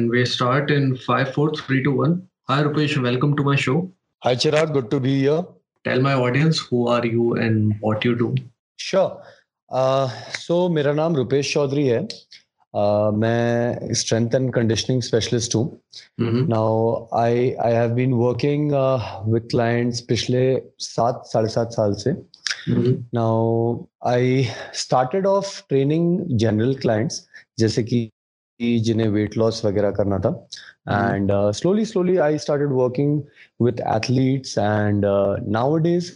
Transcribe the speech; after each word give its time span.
and 0.00 0.10
we 0.10 0.24
start 0.24 0.70
in 0.70 0.96
five, 0.96 1.32
four, 1.34 1.52
three, 1.54 1.82
two, 1.82 1.94
one. 1.98 2.16
Hi, 2.48 2.62
Rupesh. 2.62 2.96
Welcome 3.02 3.36
to 3.36 3.44
my 3.44 3.56
show. 3.56 3.78
Hi, 4.22 4.34
Chirag. 4.34 4.72
Good 4.72 4.90
to 4.90 5.00
be 5.00 5.14
here. 5.20 5.42
Tell 5.84 6.00
my 6.00 6.14
audience 6.14 6.58
who 6.58 6.86
are 6.88 7.04
you 7.06 7.34
and 7.34 7.74
what 7.80 8.04
you 8.04 8.14
do. 8.16 8.34
Sure. 8.78 9.10
Uh, 9.70 10.08
so, 10.38 10.68
मेरा 10.70 10.92
नाम 10.92 11.16
रुपेश 11.16 11.52
चौधरी 11.52 11.86
है 11.86 12.00
uh, 12.06 13.12
मैं 13.22 13.94
strength 14.00 14.34
and 14.34 14.52
conditioning 14.54 15.02
specialist 15.02 15.54
हूँ 15.54 15.64
now 16.20 17.06
I 17.20 17.50
I 17.64 17.72
have 17.72 17.94
been 17.94 18.12
working 18.22 18.72
with 19.32 19.48
clients 19.50 20.00
पिछले 20.08 20.42
सात 20.88 21.22
साढ़े 21.32 21.48
सात 21.54 21.72
साल 21.72 21.94
से 22.04 22.14
now 22.68 23.76
I 24.12 24.46
started 24.82 25.26
off 25.26 25.64
training 25.68 26.38
general 26.44 26.74
clients 26.84 27.26
जैसे 27.58 27.82
कि 27.82 28.08
जिन्हें 28.79 29.07
वेट 29.09 29.37
लॉस 29.37 29.63
वगैरह 29.65 29.91
करना 29.91 30.19
था। 30.19 30.29
And 30.89 31.31
slowly 31.55 31.85
slowly 31.85 32.17
I 32.25 32.37
started 32.37 32.71
working 32.73 33.21
with 33.61 33.81
athletes 33.95 34.57
and 34.57 35.05
now 35.49 35.77
days 35.87 36.11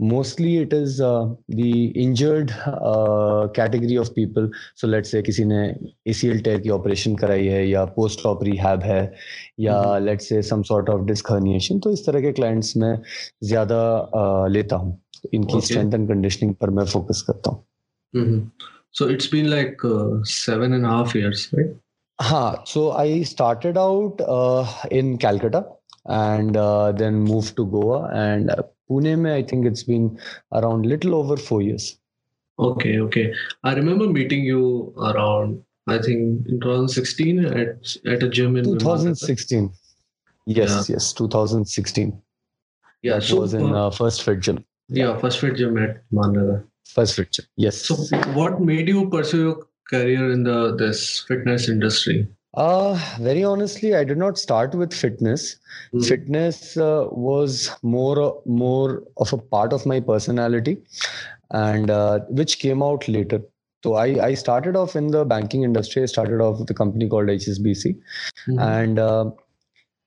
mostly 0.00 0.56
it 0.62 0.74
is 0.74 1.00
the 1.02 1.64
injured 1.96 2.50
category 3.56 3.96
of 3.96 4.08
people 4.16 4.50
so 4.76 4.88
let's 4.88 5.10
say 5.10 5.22
किसी 5.22 5.44
ने 5.44 5.62
A 6.08 6.12
C 6.12 6.28
L 6.28 6.40
tear 6.40 6.60
की 6.60 6.70
operation 6.70 7.16
कराई 7.16 7.46
है 7.46 7.66
या 7.68 7.84
पोस्ट 7.96 8.24
ऑप 8.26 8.44
रिहैब 8.44 8.82
है 8.82 9.00
या 9.60 9.98
लेट 9.98 10.20
से 10.20 10.42
some 10.52 10.62
sort 10.70 10.90
of 10.90 11.02
डिस्कर्निएशन 11.06 11.78
तो 11.78 11.92
इस 11.92 12.06
तरह 12.06 12.20
के 12.20 12.32
क्लाइंट्स 12.32 12.76
में 12.76 12.98
ज़्यादा 13.44 13.80
uh, 14.04 14.52
लेता 14.52 14.76
हूँ। 14.76 14.98
इनकी 15.34 15.60
स्ट्रेंथ 15.60 15.94
एंड 15.94 16.08
कंडीशनिंग 16.08 16.54
पर 16.54 16.70
मैं 16.70 16.84
फोकस 16.86 17.22
करता 17.26 17.50
हूँ। 17.50 18.50
So 18.94 19.08
it's 19.10 19.32
been 19.32 19.46
like 19.46 19.82
seven 20.26 20.74
and 20.74 20.86
half 20.86 21.16
years 21.18 21.48
right 21.54 21.76
years 22.20 22.56
so 22.64 22.92
I 22.92 23.22
started 23.22 23.78
out 23.78 24.20
uh, 24.20 24.66
in 24.90 25.18
Calcutta 25.18 25.66
and 26.06 26.56
uh, 26.56 26.92
then 26.92 27.20
moved 27.20 27.56
to 27.56 27.66
Goa 27.66 28.08
and 28.12 28.50
uh, 28.50 28.62
Pune. 28.90 29.18
Mein, 29.18 29.32
I 29.32 29.42
think 29.42 29.66
it's 29.66 29.82
been 29.84 30.18
around 30.52 30.86
little 30.86 31.14
over 31.14 31.36
four 31.36 31.62
years. 31.62 31.96
Okay, 32.58 32.98
okay. 32.98 33.32
I 33.62 33.74
remember 33.74 34.08
meeting 34.08 34.42
you 34.42 34.92
around 34.98 35.62
I 35.88 35.98
think 35.98 36.46
in 36.46 36.60
2016 36.60 37.44
at 37.46 37.96
at 38.06 38.22
a 38.22 38.28
gym 38.28 38.56
in 38.56 38.64
2016. 38.64 39.72
Yes, 40.46 40.88
yeah. 40.88 40.94
yes, 40.94 41.12
2016. 41.12 42.22
Yeah, 43.02 43.16
it 43.16 43.22
so 43.22 43.40
was 43.40 43.54
in 43.54 43.74
uh, 43.74 43.90
First 43.90 44.22
Fit 44.22 44.40
Gym. 44.40 44.64
Yeah, 44.88 45.16
First 45.18 45.40
Fit 45.40 45.56
Gym 45.56 45.78
at 45.78 46.02
Mannagar. 46.12 46.64
First 46.86 47.14
Fit 47.16 47.32
Gym. 47.32 47.46
Yes. 47.56 47.82
So, 47.82 47.94
what 48.32 48.60
made 48.60 48.88
you 48.88 49.08
pursue 49.08 49.42
your 49.42 49.68
career 49.89 50.31
in 50.31 50.43
the 50.43 50.75
this 50.75 51.25
fitness 51.27 51.69
industry? 51.69 52.27
Uh, 52.55 52.93
very 53.19 53.43
honestly, 53.43 53.95
I 53.95 54.03
did 54.03 54.17
not 54.17 54.37
start 54.37 54.75
with 54.75 54.93
fitness. 54.93 55.55
Mm-hmm. 55.93 56.01
Fitness 56.01 56.77
uh, 56.77 57.07
was 57.11 57.71
more 57.81 58.41
more 58.45 59.03
of 59.17 59.33
a 59.33 59.37
part 59.37 59.73
of 59.73 59.85
my 59.85 59.99
personality, 59.99 60.77
and 61.51 61.89
uh, 61.89 62.19
which 62.29 62.59
came 62.59 62.83
out 62.83 63.07
later. 63.07 63.41
So 63.83 63.95
I, 63.95 64.25
I 64.25 64.33
started 64.35 64.77
off 64.77 64.95
in 64.95 65.07
the 65.07 65.25
banking 65.25 65.63
industry. 65.63 66.03
I 66.03 66.05
started 66.05 66.39
off 66.41 66.59
with 66.59 66.69
a 66.69 66.73
company 66.73 67.09
called 67.09 67.27
HSBC, 67.27 67.95
mm-hmm. 68.47 68.59
and 68.59 68.99
uh, 68.99 69.31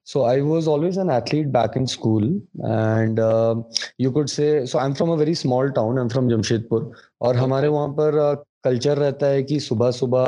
so 0.05 0.23
I 0.23 0.41
was 0.41 0.69
always 0.69 0.97
an 0.99 1.11
athlete 1.11 1.51
back 1.51 1.75
in 1.75 1.89
school, 1.89 2.41
and 2.61 3.19
uh, 3.19 3.57
you 3.99 4.13
could 4.13 4.31
say 4.31 4.67
so. 4.67 4.79
I'm 4.79 4.95
from 4.95 5.11
a 5.11 5.17
very 5.17 5.35
small 5.35 5.69
town. 5.69 5.99
I'm 5.99 6.09
from 6.09 6.29
Jamshedpur, 6.29 6.93
और 7.23 7.37
हमारे 7.37 7.69
वहाँ 7.69 7.89
पर 7.99 8.45
culture 8.64 8.98
रहता 8.98 9.28
है 9.28 9.44
कि 9.44 9.60
सुबह 9.60 9.92
सुबह 9.92 10.26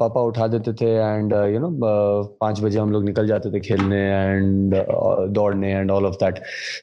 पापा 0.00 0.20
उठा 0.30 0.46
देते 0.54 0.72
थे 0.80 0.90
एंड 0.94 1.32
यू 1.54 1.58
नो 1.60 1.70
पाँच 2.40 2.60
बजे 2.60 2.78
हम 2.78 2.92
लोग 2.92 3.04
निकल 3.04 3.26
जाते 3.26 3.52
थे 3.52 3.60
खेलने 3.68 4.02
एंड 4.10 4.74
दौड़ने 5.38 5.72
and 5.72 5.90
all 5.90 6.06
of 6.06 6.14
that 6.24 6.42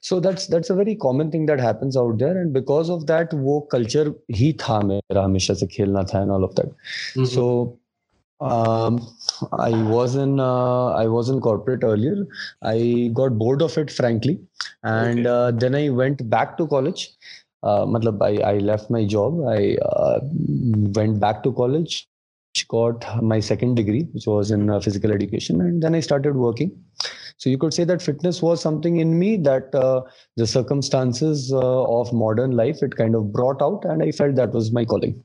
so 0.10 0.20
that's 0.28 0.50
that's 0.52 0.72
a 0.72 0.76
very 0.76 0.96
common 1.08 1.30
thing 1.34 1.48
that 1.48 1.62
happens 1.62 1.98
out 1.98 2.18
there 2.24 2.38
and 2.38 2.54
because 2.54 2.92
of 2.92 3.04
that 3.14 3.34
वो 3.48 3.60
कल्चर 3.72 4.14
ही 4.36 4.52
था 4.68 4.80
मेरा 4.92 5.24
हमेशा 5.24 5.54
से 5.54 5.68
खेलना 5.78 6.04
था 6.14 6.22
and 6.22 6.32
all 6.32 6.44
of 6.44 6.62
that 6.62 7.26
so 7.28 7.48
um, 8.40 9.00
I 9.54 9.72
was 9.72 10.16
in 10.16 10.40
uh, 10.40 10.88
I 10.88 11.08
was 11.08 11.30
in 11.30 11.40
corporate 11.40 11.84
earlier. 11.84 12.26
I 12.62 13.12
got 13.14 13.38
bored 13.38 13.62
of 13.62 13.78
it, 13.78 13.92
frankly, 13.92 14.40
and 14.84 15.26
okay. 15.26 15.30
uh, 15.30 15.52
then 15.52 15.76
I 15.76 15.90
went 15.90 16.30
back 16.30 16.58
to 16.58 16.68
college. 16.68 17.12
uh, 17.63 17.85
matlab 17.87 18.23
I, 18.23 18.35
I 18.53 18.59
left 18.59 18.91
my 18.91 19.05
job 19.05 19.43
i 19.49 19.77
uh, 19.93 20.21
went 21.01 21.21
back 21.21 21.43
to 21.45 21.53
college 21.53 22.07
got 22.69 23.23
my 23.23 23.41
second 23.41 23.75
degree 23.75 24.03
which 24.13 24.27
was 24.27 24.51
in 24.51 24.69
uh, 24.71 24.81
physical 24.81 25.13
education 25.13 25.61
and 25.61 25.83
then 25.83 25.95
i 25.95 26.01
started 26.01 26.37
working 26.37 26.71
so 27.37 27.49
you 27.49 27.57
could 27.57 27.73
say 27.73 27.85
that 27.85 28.03
fitness 28.03 28.43
was 28.43 28.61
something 28.61 28.97
in 28.97 29.19
me 29.19 29.37
that 29.37 29.75
uh, 29.75 30.03
the 30.37 30.47
circumstances 30.47 31.53
uh, 31.53 32.01
of 32.01 32.13
modern 32.13 32.51
life 32.51 32.83
it 32.83 32.97
kind 32.97 33.15
of 33.15 33.33
brought 33.33 33.63
out 33.63 33.85
and 33.85 34.03
i 34.03 34.11
felt 34.11 34.35
that 34.35 34.53
was 34.53 34.73
my 34.73 34.85
calling 34.85 35.23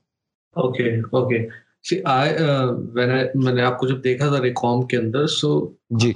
okay 0.56 1.02
okay 1.12 1.48
see 1.82 2.02
i 2.04 2.34
uh, 2.34 2.72
when 2.98 3.10
i 3.10 3.20
मैंने 3.36 3.62
आपको 3.62 3.86
जब 3.88 4.00
देखा 4.00 4.30
था 4.32 4.38
रिकॉम 4.46 4.82
के 4.92 4.96
अंदर 4.96 5.26
so 5.36 5.52
ji 5.92 6.14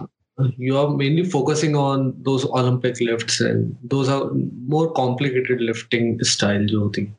you 0.57 0.77
are 0.77 0.89
mainly 0.89 1.23
focusing 1.23 1.75
on 1.75 2.13
those 2.23 2.45
Olympic 2.45 2.99
lifts, 2.99 3.39
and 3.39 3.75
those 3.83 4.09
are 4.09 4.31
more 4.67 4.91
complicated 4.93 5.61
lifting 5.61 6.23
style. 6.23 6.65
Jo 6.65 6.79
hoti. 6.81 7.11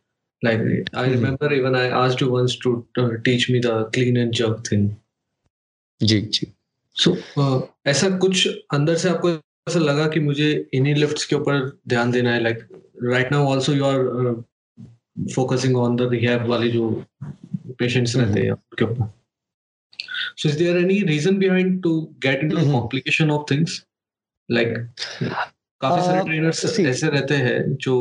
Like 0.43 0.61
I 0.61 0.63
mm-hmm. 0.63 1.11
remember 1.13 1.53
even 1.53 1.75
I 1.75 1.87
asked 1.89 2.21
you 2.21 2.31
once 2.31 2.57
to 2.59 2.87
uh, 2.99 3.11
teach 3.25 3.49
me 3.49 3.61
the 3.61 3.85
clean 3.93 4.17
and 4.17 4.33
jerk 4.33 4.67
thing. 4.67 4.95
Ji 6.01 6.21
ji 6.21 6.47
so 6.97 7.11
so, 7.11 7.43
uh, 7.43 7.61
ऐसा 7.87 8.09
कुछ 8.19 8.47
अंदर 8.75 8.97
से 9.03 9.09
आपको 9.09 9.29
ऐसा 9.69 9.79
लगा 9.81 10.07
कि 10.09 10.21
मुझे 10.21 10.49
इन्हीं 10.75 10.95
लिफ्ट्स 10.95 11.25
के 11.27 11.37
ऊपर 11.37 11.61
ध्यान 11.89 12.11
देना 12.11 12.33
है 12.33 12.43
like 12.43 12.59
right 13.05 13.33
now 13.33 13.53
also 13.53 13.73
you 13.73 13.85
are 13.85 14.43
focusing 15.35 15.77
on 15.77 15.97
the 15.97 16.09
rehab 16.13 16.47
वाले 16.49 16.69
जो 16.71 16.91
पेशेंट्स 17.79 18.17
रहते 18.17 18.41
हैं 18.41 18.51
उनके 18.51 18.85
ऊपर 18.85 19.11
So 20.39 20.49
is 20.49 20.57
there 20.59 20.79
any 20.79 21.03
reason 21.05 21.39
behind 21.39 21.83
to 21.83 22.15
get 22.21 22.41
into 22.41 22.57
mm-hmm. 22.57 22.67
the 22.67 22.79
complication 22.79 23.31
of 23.31 23.45
things? 23.49 23.77
Like 24.49 24.73
काफ़ी 25.81 26.03
सारे 26.03 26.23
ट्रेनर्स 26.25 26.65
ऐसे 26.81 27.09
रहते 27.11 27.35
हैं 27.35 27.77
जो 27.85 27.95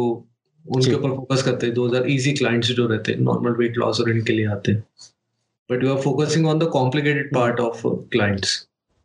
उनके 0.65 0.93
ऊपर 0.93 1.15
फोकस 1.15 1.43
करते 1.43 1.65
हैं 1.65 1.75
दो 1.75 1.87
हज़ार 1.87 2.05
इजी 2.09 2.33
क्लाइंट्स 2.33 2.71
जो 2.77 2.87
रहते 2.87 3.11
हैं 3.11 3.19
नॉर्मल 3.19 3.55
वेट 3.57 3.77
लॉस 3.77 3.99
और 4.01 4.09
इनके 4.09 4.33
लिए 4.33 4.47
आते 4.47 4.71
हैं। 4.71 4.83
But 5.71 5.83
you 5.83 5.93
are 5.93 6.01
focusing 6.01 6.47
on 6.47 6.59
the 6.59 6.69
complicated 6.73 7.33
part 7.35 7.59
of 7.59 7.81
clients 8.13 8.55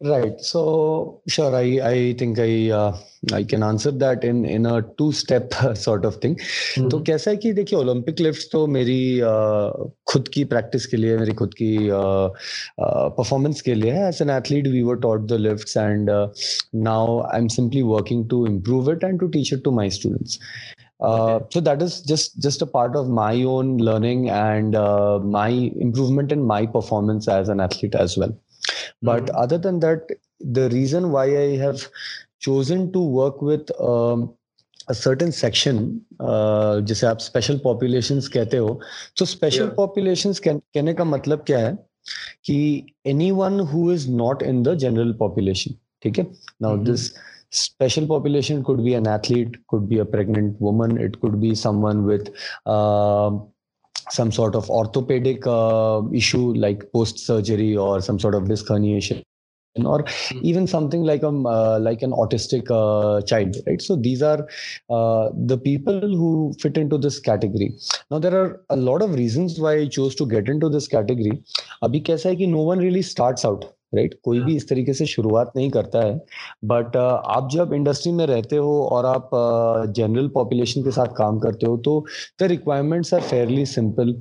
right 0.02 0.42
so 0.42 1.22
sure 1.26 1.56
i 1.56 1.80
i 1.90 2.14
think 2.20 2.38
i 2.38 2.70
uh, 2.70 2.92
i 3.34 3.42
can 3.44 3.64
answer 3.64 3.92
that 3.92 4.26
in 4.26 4.44
in 4.46 4.66
a 4.66 4.82
two 4.98 5.12
step 5.12 5.54
sort 5.76 6.04
of 6.04 6.18
thing 6.18 6.36
mm-hmm. 6.36 6.90
तो 6.90 7.00
कैसा 7.10 7.32
है 7.32 7.38
कि 7.38 7.54
देखिए 7.54 7.80
Olympic 7.80 8.20
lift 8.20 8.52
तो 8.52 8.66
मेरी 8.68 9.20
uh, 9.20 9.90
खुद 10.12 10.28
की 10.34 10.44
practice 10.54 10.86
के 10.86 10.98
लिए 10.98 11.18
मेरी 11.18 11.34
खुद 11.42 11.54
की 11.62 11.78
परफॉर्मेंस 11.90 13.56
uh, 13.56 13.60
uh, 13.60 13.66
के 13.66 13.76
लिए 13.76 13.92
है 13.92 14.08
as 14.08 14.22
an 14.22 14.30
athlete 14.30 14.68
we 14.68 14.82
were 14.84 14.96
taught 15.08 15.28
the 15.28 15.40
lifts 15.48 15.78
and 15.78 16.10
now 16.90 17.20
I 17.22 17.40
am 17.40 17.48
simply 17.58 17.82
working 17.96 18.30
to 18.30 18.46
improve 18.48 18.92
it 18.92 19.04
and 19.04 19.20
to 19.20 19.28
teach 19.38 19.54
it 19.54 19.64
to 19.64 19.72
my 19.82 19.90
students 20.00 20.40
Uh, 21.00 21.40
so 21.54 21.60
that 21.60 21.82
is 21.82 21.96
just 22.10 22.38
just 22.44 22.62
a 22.62 22.66
part 22.66 22.94
of 22.96 23.10
my 23.10 23.32
own 23.54 23.72
learning 23.88 24.22
and 24.30 24.78
uh, 24.82 25.20
my 25.34 25.50
improvement 25.86 26.32
in 26.32 26.46
my 26.52 26.66
performance 26.66 27.28
as 27.28 27.50
an 27.50 27.60
athlete 27.60 27.98
as 28.04 28.16
well 28.22 28.36
But 29.03 29.25
mm-hmm. 29.25 29.37
other 29.37 29.59
than 29.59 29.81
that 29.81 30.11
the 30.59 30.69
reason 30.71 31.11
why 31.11 31.25
i 31.45 31.57
have 31.57 31.87
chosen 32.41 32.91
to 32.93 33.01
work 33.01 33.43
with 33.43 33.71
um, 33.81 34.31
a 34.89 34.95
certain 34.95 35.33
section 35.33 35.79
uh, 36.21 36.81
जिसे 36.91 37.07
आप 37.07 37.19
special 37.21 37.59
populations 37.65 38.29
कहते 38.37 38.57
हो 38.57 38.81
तो 39.19 39.25
special 39.25 39.69
populations 39.77 40.41
कहने 40.49 40.95
का 40.95 41.05
मतलब 41.05 41.45
क्या 41.47 41.59
है 41.59 41.77
कि 42.45 42.57
anyone 43.07 43.61
who 43.73 43.91
is 43.93 44.11
not 44.11 44.43
in 44.43 44.63
the 44.63 44.75
general 44.85 45.13
population 45.19 45.75
ठीक 46.03 46.19
है 46.19 46.27
now 46.63 46.77
this 46.85 47.11
special 47.53 48.07
population 48.07 48.63
could 48.67 48.83
be 48.85 48.95
an 48.95 49.07
athlete 49.13 49.55
could 49.71 49.89
be 49.93 49.99
a 49.99 50.05
pregnant 50.05 50.61
woman 50.61 50.97
it 51.07 51.21
could 51.21 51.41
be 51.41 51.55
someone 51.55 52.05
with 52.05 52.29
uh, 52.67 53.31
some 54.11 54.33
sort 54.33 54.55
of 54.55 54.69
orthopedic 54.71 55.47
uh, 55.47 56.03
issue 56.13 56.53
like 56.55 56.91
post 56.93 57.19
surgery 57.19 57.77
or 57.77 58.01
some 58.01 58.19
sort 58.19 58.35
of 58.35 58.49
disc 58.49 58.67
herniation 58.67 59.23
or 59.77 60.03
mm. 60.03 60.43
even 60.43 60.67
something 60.67 61.03
like 61.03 61.23
a 61.23 61.29
um, 61.29 61.47
uh, 61.47 61.79
like 61.79 62.03
an 62.03 62.11
autistic 62.13 62.71
uh, 62.71 63.23
child 63.23 63.57
right? 63.67 63.81
So 63.81 63.97
these 63.97 64.23
are 64.23 64.47
uh, 64.91 65.31
the 65.35 65.57
people 65.57 66.01
who 66.01 66.53
fit 66.61 66.77
into 66.77 66.99
this 66.99 67.19
category. 67.21 67.75
Now 68.11 68.19
there 68.19 68.37
are 68.37 68.61
a 68.71 68.77
lot 68.77 69.03
of 69.03 69.15
reasons 69.15 69.61
why 69.61 69.79
i 69.79 69.87
chose 69.87 70.15
to 70.17 70.27
get 70.27 70.49
into 70.49 70.69
this 70.69 70.89
category. 70.89 71.43
Abhi 71.83 72.05
kaisa 72.05 72.31
hai 72.31 72.37
ki 72.37 72.47
no 72.47 72.63
one 72.63 72.79
really 72.79 73.03
starts 73.03 73.45
out 73.45 73.73
right 73.93 74.11
right? 74.11 74.23
कोई 74.25 74.41
भी 74.41 74.57
इस 74.57 74.69
तरीके 74.69 74.93
से 74.95 75.07
शुरुआत 75.07 75.53
नहीं 75.57 75.71
करता 75.71 76.05
है 76.05 76.15
but 76.65 76.97
uh, 76.97 77.37
आप 77.37 77.49
जब 77.53 77.73
इंडस्ट्री 77.75 78.13
में 78.13 78.25
रहते 78.27 78.57
हो 78.57 78.81
और 78.93 79.07
आप 79.07 79.31
जनरल 79.97 80.27
uh, 80.27 80.33
पॉपुलेशन 80.35 80.83
के 80.83 80.91
साथ 80.91 81.15
काम 81.17 81.39
करते 81.39 81.67
हो 81.67 81.77
तो 81.77 82.05
the 82.43 82.51
requirements 82.51 83.15
are 83.15 83.21
fairly 83.21 83.67
simple 83.67 84.15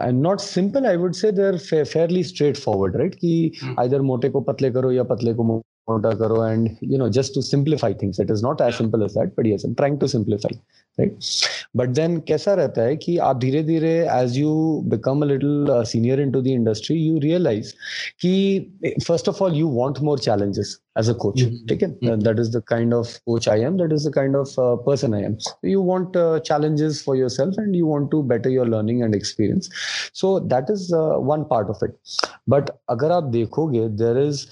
and 0.00 0.22
not 0.22 0.40
simple 0.40 0.86
I 0.86 0.96
would 0.96 1.14
say 1.14 1.32
there 1.32 1.58
fairly 1.58 2.24
straight 2.24 2.56
forward 2.56 2.96
right 2.96 3.14
कि 3.14 3.52
आइदर 3.78 3.96
hmm. 3.96 4.06
मोटे 4.06 4.28
को 4.28 4.40
पतले 4.40 4.70
करो 4.70 4.92
या 4.92 5.02
पतले 5.04 5.34
को 5.34 5.62
मोटा 5.90 6.10
करो 6.18 6.44
and 6.46 6.68
you 6.84 6.98
know 6.98 7.08
just 7.08 7.34
to 7.34 7.40
simplify 7.42 7.94
things 8.02 8.20
it 8.20 8.30
is 8.30 8.44
not 8.44 8.60
as 8.60 8.74
simple 8.74 9.02
as 9.02 9.18
that 9.18 9.34
but 9.38 9.46
yes 9.46 9.66
I 9.66 9.74
trying 9.74 9.98
to 10.00 10.06
simplify 10.06 10.58
but 10.98 11.88
then 11.88 12.16
कैसा 12.28 12.54
रहता 12.54 12.82
है 12.82 12.96
कि 12.96 13.16
आप 13.18 13.38
धीरे 13.40 13.62
धीरे 13.62 13.92
as 14.12 14.36
you 14.38 14.52
become 14.86 15.22
a 15.22 15.26
little 15.26 15.66
senior 15.86 16.20
into 16.32 16.40
the 16.42 16.46
industry 16.48 16.96
you 16.96 17.18
realize 17.18 17.72
कि 18.20 18.92
first 19.06 19.28
of 19.28 19.42
all 19.44 19.54
you 19.54 19.68
want 19.70 20.00
more 20.00 20.18
challenges 20.18 20.78
as 20.98 21.10
a 21.10 21.12
coach 21.12 21.42
ठीक 21.68 21.82
है? 21.82 21.88
That 22.02 22.38
is 22.40 22.56
the 22.56 22.62
kind 22.68 22.94
of 22.94 23.16
coach 23.26 23.48
I 23.48 23.60
am 23.60 23.78
that 23.78 23.92
is 23.92 24.08
the 24.08 24.12
kind 24.14 24.36
of 24.36 24.54
person 24.58 25.14
I 25.14 25.22
am 25.22 25.36
you 25.64 25.82
want 25.82 26.18
challenges 26.46 27.02
for 27.06 27.16
yourself 27.30 27.58
and 27.58 27.76
you 27.76 27.86
want 27.86 28.10
to 28.10 28.22
better 28.34 28.50
your 28.50 28.68
learning 28.68 29.02
and 29.02 29.14
experience 29.14 29.70
so 30.14 30.38
that 30.54 30.70
is 30.70 30.94
one 31.30 31.42
part 31.50 31.68
of 31.68 31.84
it 31.84 31.96
but 32.48 32.70
अगर 32.88 33.12
आप 33.12 33.24
देखोगे 33.32 33.88
there 34.04 34.18
is 34.18 34.46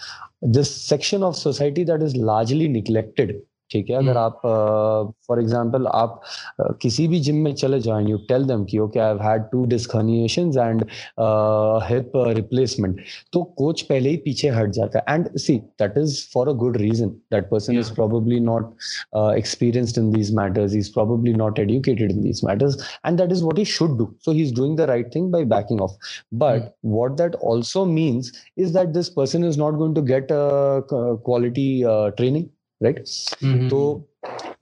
this 0.48 0.68
section 0.88 1.22
of 1.22 1.36
society 1.36 1.84
that 1.84 2.02
is 2.02 2.16
largely 2.16 2.68
neglected 2.68 3.40
ठीक 3.70 3.90
है? 3.90 3.96
अगर 3.96 4.08
हम्म। 4.08 4.18
आप 4.18 5.12
for 5.26 5.40
example 5.40 5.86
आप 5.86 6.20
किसी 6.82 7.06
भी 7.08 7.20
जिम 7.20 7.36
में 7.44 7.52
चले 7.54 7.80
जाएँ 7.80 8.06
यू 8.06 8.16
टेल 8.28 8.44
देम 8.44 8.64
कि 8.64 8.78
okay 8.78 9.00
I 9.00 9.08
have 9.08 9.22
had 9.22 9.42
two 9.52 9.64
disc herniations 9.66 10.56
and 10.56 10.84
hip 11.88 12.12
replacement 12.36 13.00
तो 13.32 13.42
कोच 13.58 13.82
पहले 13.82 14.10
ही 14.10 14.16
पीछे 14.24 14.48
हट 14.50 14.70
जाता 14.72 14.98
है। 14.98 15.14
And 15.14 15.28
see 15.38 15.56
that 15.82 15.98
is 15.98 16.18
for 16.34 16.48
a 16.48 16.52
good 16.62 16.76
reason 16.76 17.08
that 17.32 17.48
person 17.50 17.78
is 17.78 17.92
probably 17.94 18.40
not 18.40 18.74
experienced 19.16 19.98
in 19.98 20.10
these 20.12 20.34
matters 20.36 20.74
is 20.74 20.92
probably 20.92 21.34
not 21.34 21.58
educated 21.58 22.12
in 22.12 22.20
these 22.22 22.40
matters 22.44 22.78
and 23.06 23.18
that 23.18 23.32
is 23.32 23.42
what 23.42 23.58
he 23.58 23.64
should 23.76 23.96
do 23.98 24.08
so 24.24 24.32
he 24.32 24.42
is 24.42 24.54
doing 24.54 24.76
the 24.78 24.90
right 24.90 25.14
thing 25.14 25.30
by 25.32 25.44
backing 25.56 25.80
off 25.80 25.96
but 26.34 26.70
what 26.86 27.12
that 27.18 27.36
also 27.50 27.84
means 27.86 28.32
is 28.58 28.72
that 28.74 28.88
this 28.94 29.08
person 29.10 29.44
is 29.44 29.58
not 29.58 29.74
going 29.74 29.94
to 29.94 30.02
get 30.04 30.28
quality 30.32 31.82
training 32.16 32.44
right? 32.80 33.04
तो 33.70 34.06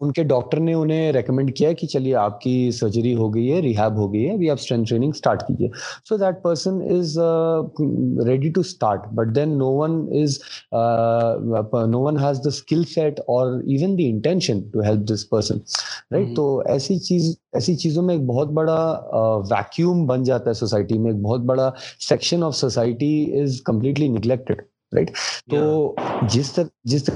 उनके 0.03 0.23
doctor 0.25 0.59
ने 0.59 0.75
उन्हें 0.75 1.13
recommend 1.13 1.51
किया 1.53 1.73
कि 1.73 1.87
चलिए 1.87 2.13
आपकी 2.15 2.73
surgery 2.73 3.13
हो 3.13 3.29
गई 3.31 3.47
है 3.47 3.61
रिहैब 3.61 3.97
हो 3.99 4.09
गई 4.09 4.23
है 4.23 4.35
अभी 4.35 4.49
आप 4.49 4.59
स्ट्रेंथ 4.59 4.85
ट्रेनिंग 4.87 5.15
स्टार्ट 5.15 5.43
कीजिए। 5.43 5.71
So 6.09 6.19
that 6.19 6.35
person 6.35 6.81
is 6.99 7.15
ready 8.29 8.51
to 8.51 8.63
start 8.63 9.09
but 9.15 9.33
then 9.35 9.57
no 9.57 9.71
one 9.73 10.09
is 10.23 10.39
no 10.75 11.99
one 11.99 12.19
has 12.19 12.41
the 12.47 12.51
skill 12.51 12.85
set 12.85 13.21
और 13.29 13.63
even 13.69 13.97
the 13.97 14.01
intention 14.01 14.61
to 14.73 14.83
help 14.83 15.01
this 15.03 15.25
person 15.25 15.61
right 16.13 16.35
तो 16.37 16.65
ऐसी 16.69 16.99
चीज़ 16.99 17.35
ऐसी 17.57 17.77
चीज़ों 17.77 18.03
में 18.03 18.15
एक 18.15 18.27
बहुत 18.27 18.49
बड़ा 18.49 18.81
वैक्यूम 19.53 20.03
uh, 20.03 20.09
बन 20.09 20.25
जाता 20.25 20.51
है 20.51 20.55
सोसाइटी 20.55 20.99
में 20.99 21.11
एक 21.11 21.23
बहुत 21.23 21.41
बड़ा 21.43 21.73
section 22.09 22.43
of 22.43 22.55
society 22.55 23.15
is 23.43 23.63
completely 23.67 24.09
neglected 24.09 24.63
right 24.95 25.11
तो 25.51 25.97
जिस 26.25 26.55
तरह 26.55 26.69
जिस 26.87 27.11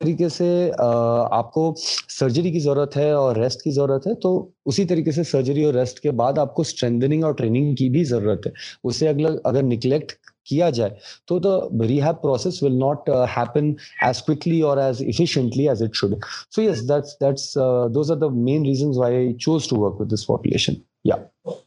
तरीके 0.00 0.28
से 0.28 0.48
आपको 0.70 1.74
सर्जरी 1.78 2.50
की 2.52 2.60
ज़रूरत 2.60 2.90
है 2.96 3.14
और 3.16 3.38
रेस्ट 3.40 3.62
की 3.62 3.70
ज़रूरत 3.70 4.02
है 4.06 4.14
तो 4.14 4.30
उसी 4.66 4.84
तरीके 4.84 5.12
से 5.12 5.24
सर्जरी 5.24 5.64
और 5.64 5.74
रेस्ट 5.74 5.98
के 5.98 6.10
बाद 6.20 6.38
आपको 6.38 6.64
स्ट्रेंथनिंग 6.64 7.24
और 7.24 7.34
ट्रेनिंग 7.34 7.76
की 7.76 7.88
भी 7.90 8.04
ज़रूरत 8.04 8.42
है। 8.46 8.52
उसे 8.84 9.06
अगर 9.06 9.40
अगर 9.46 9.62
निग्लेक्ट 9.62 10.12
किया 10.46 10.70
जाए 10.70 10.96
तो 11.28 11.38
the 11.46 11.82
rehab 11.82 12.14
process 12.16 12.60
will 12.62 12.76
not 12.78 13.10
happen 13.30 13.74
as 14.06 14.20
quickly 14.26 14.60
और 14.62 14.80
as 14.80 15.02
efficiently 15.02 15.66
as 15.68 15.82
it 15.82 15.94
should 15.94 16.14
so 16.54 16.62
yes 16.62 16.82
that's 16.92 17.16
that's 17.22 17.52
those 17.96 18.10
are 18.10 18.18
the 18.18 18.32
main 18.34 18.66
reasons 18.66 18.96
why 18.98 19.16
I 19.16 19.32
chose 19.46 19.68
to 19.70 19.76
work 19.76 20.00
with 20.00 20.08
this 20.10 20.24
population 20.24 20.76
yeah. 21.04 21.20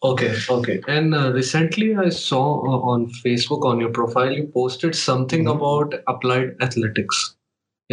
Okay 0.07 0.30
okay. 0.51 0.74
And 0.88 1.16
uh, 1.16 1.31
recently 1.33 1.86
i 1.95 2.10
saw 2.10 2.42
uh, 2.72 2.80
on 2.94 3.06
facebook 3.19 3.68
on 3.69 3.80
your 3.80 3.92
profile 3.92 4.33
you 4.39 4.48
posted 4.57 4.95
something 4.95 5.45
mm-hmm. 5.45 5.62
about 5.62 5.95
applied 6.07 6.50
athletics. 6.62 7.22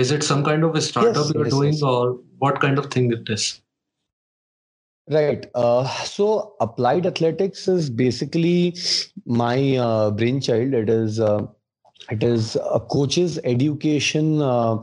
Is 0.05 0.12
it 0.12 0.23
some 0.23 0.45
kind 0.45 0.65
of 0.65 0.77
a 0.77 0.81
startup 0.81 1.25
yes, 1.25 1.33
you're 1.35 1.45
yes, 1.45 1.55
doing 1.55 1.73
yes. 1.73 1.83
or 1.83 2.19
what 2.39 2.61
kind 2.61 2.79
of 2.79 2.87
thing 2.95 3.12
it 3.12 3.29
is 3.37 3.61
right 5.11 5.47
uh, 5.55 5.87
so 6.05 6.55
applied 6.61 7.06
athletics 7.06 7.67
is 7.67 7.91
basically 7.91 8.77
my 9.27 9.77
uh, 9.77 10.11
brainchild 10.11 10.75
it 10.83 10.89
is 10.89 11.21
uh, 11.21 11.41
it 12.11 12.23
is 12.23 12.56
a 12.56 12.81
coaches 12.81 13.39
education 13.45 14.41
uh, 14.41 14.77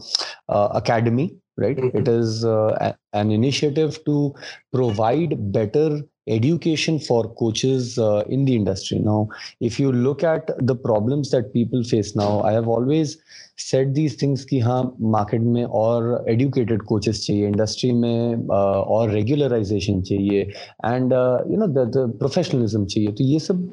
uh, 0.49 0.67
academy 0.81 1.29
right 1.57 1.77
mm-hmm. 1.77 1.97
it 1.97 2.07
is 2.07 2.43
uh, 2.43 2.93
an 3.13 3.31
initiative 3.31 4.03
to 4.05 4.33
provide 4.73 5.37
better 5.51 6.01
education 6.27 6.99
for 6.99 7.33
coaches 7.35 7.97
uh, 7.99 8.23
in 8.27 8.45
the 8.45 8.55
industry 8.55 8.99
now 8.99 9.27
if 9.59 9.79
you 9.79 9.91
look 9.91 10.23
at 10.23 10.49
the 10.57 10.75
problems 10.75 11.29
that 11.31 11.53
people 11.53 11.83
face 11.83 12.15
now 12.15 12.41
i 12.41 12.51
have 12.51 12.67
always 12.67 13.17
set 13.58 13.88
these 13.94 14.20
things 14.22 14.44
कि 14.44 14.58
हाँ 14.60 14.82
market 15.14 15.40
में 15.40 15.64
और 15.64 16.24
educated 16.28 16.82
coaches 16.82 17.24
चाहिए 17.26 17.46
industry 17.48 17.92
में 17.92 18.48
और 18.50 19.10
regularisation 19.10 20.00
चाहिए 20.02 20.42
and 20.86 21.12
you 21.50 21.56
know 21.56 21.66
the 21.66 22.06
professionalism 22.18 22.84
चाहिए 22.84 23.12
तो 23.12 23.24
ये 23.24 23.38
सब 23.38 23.68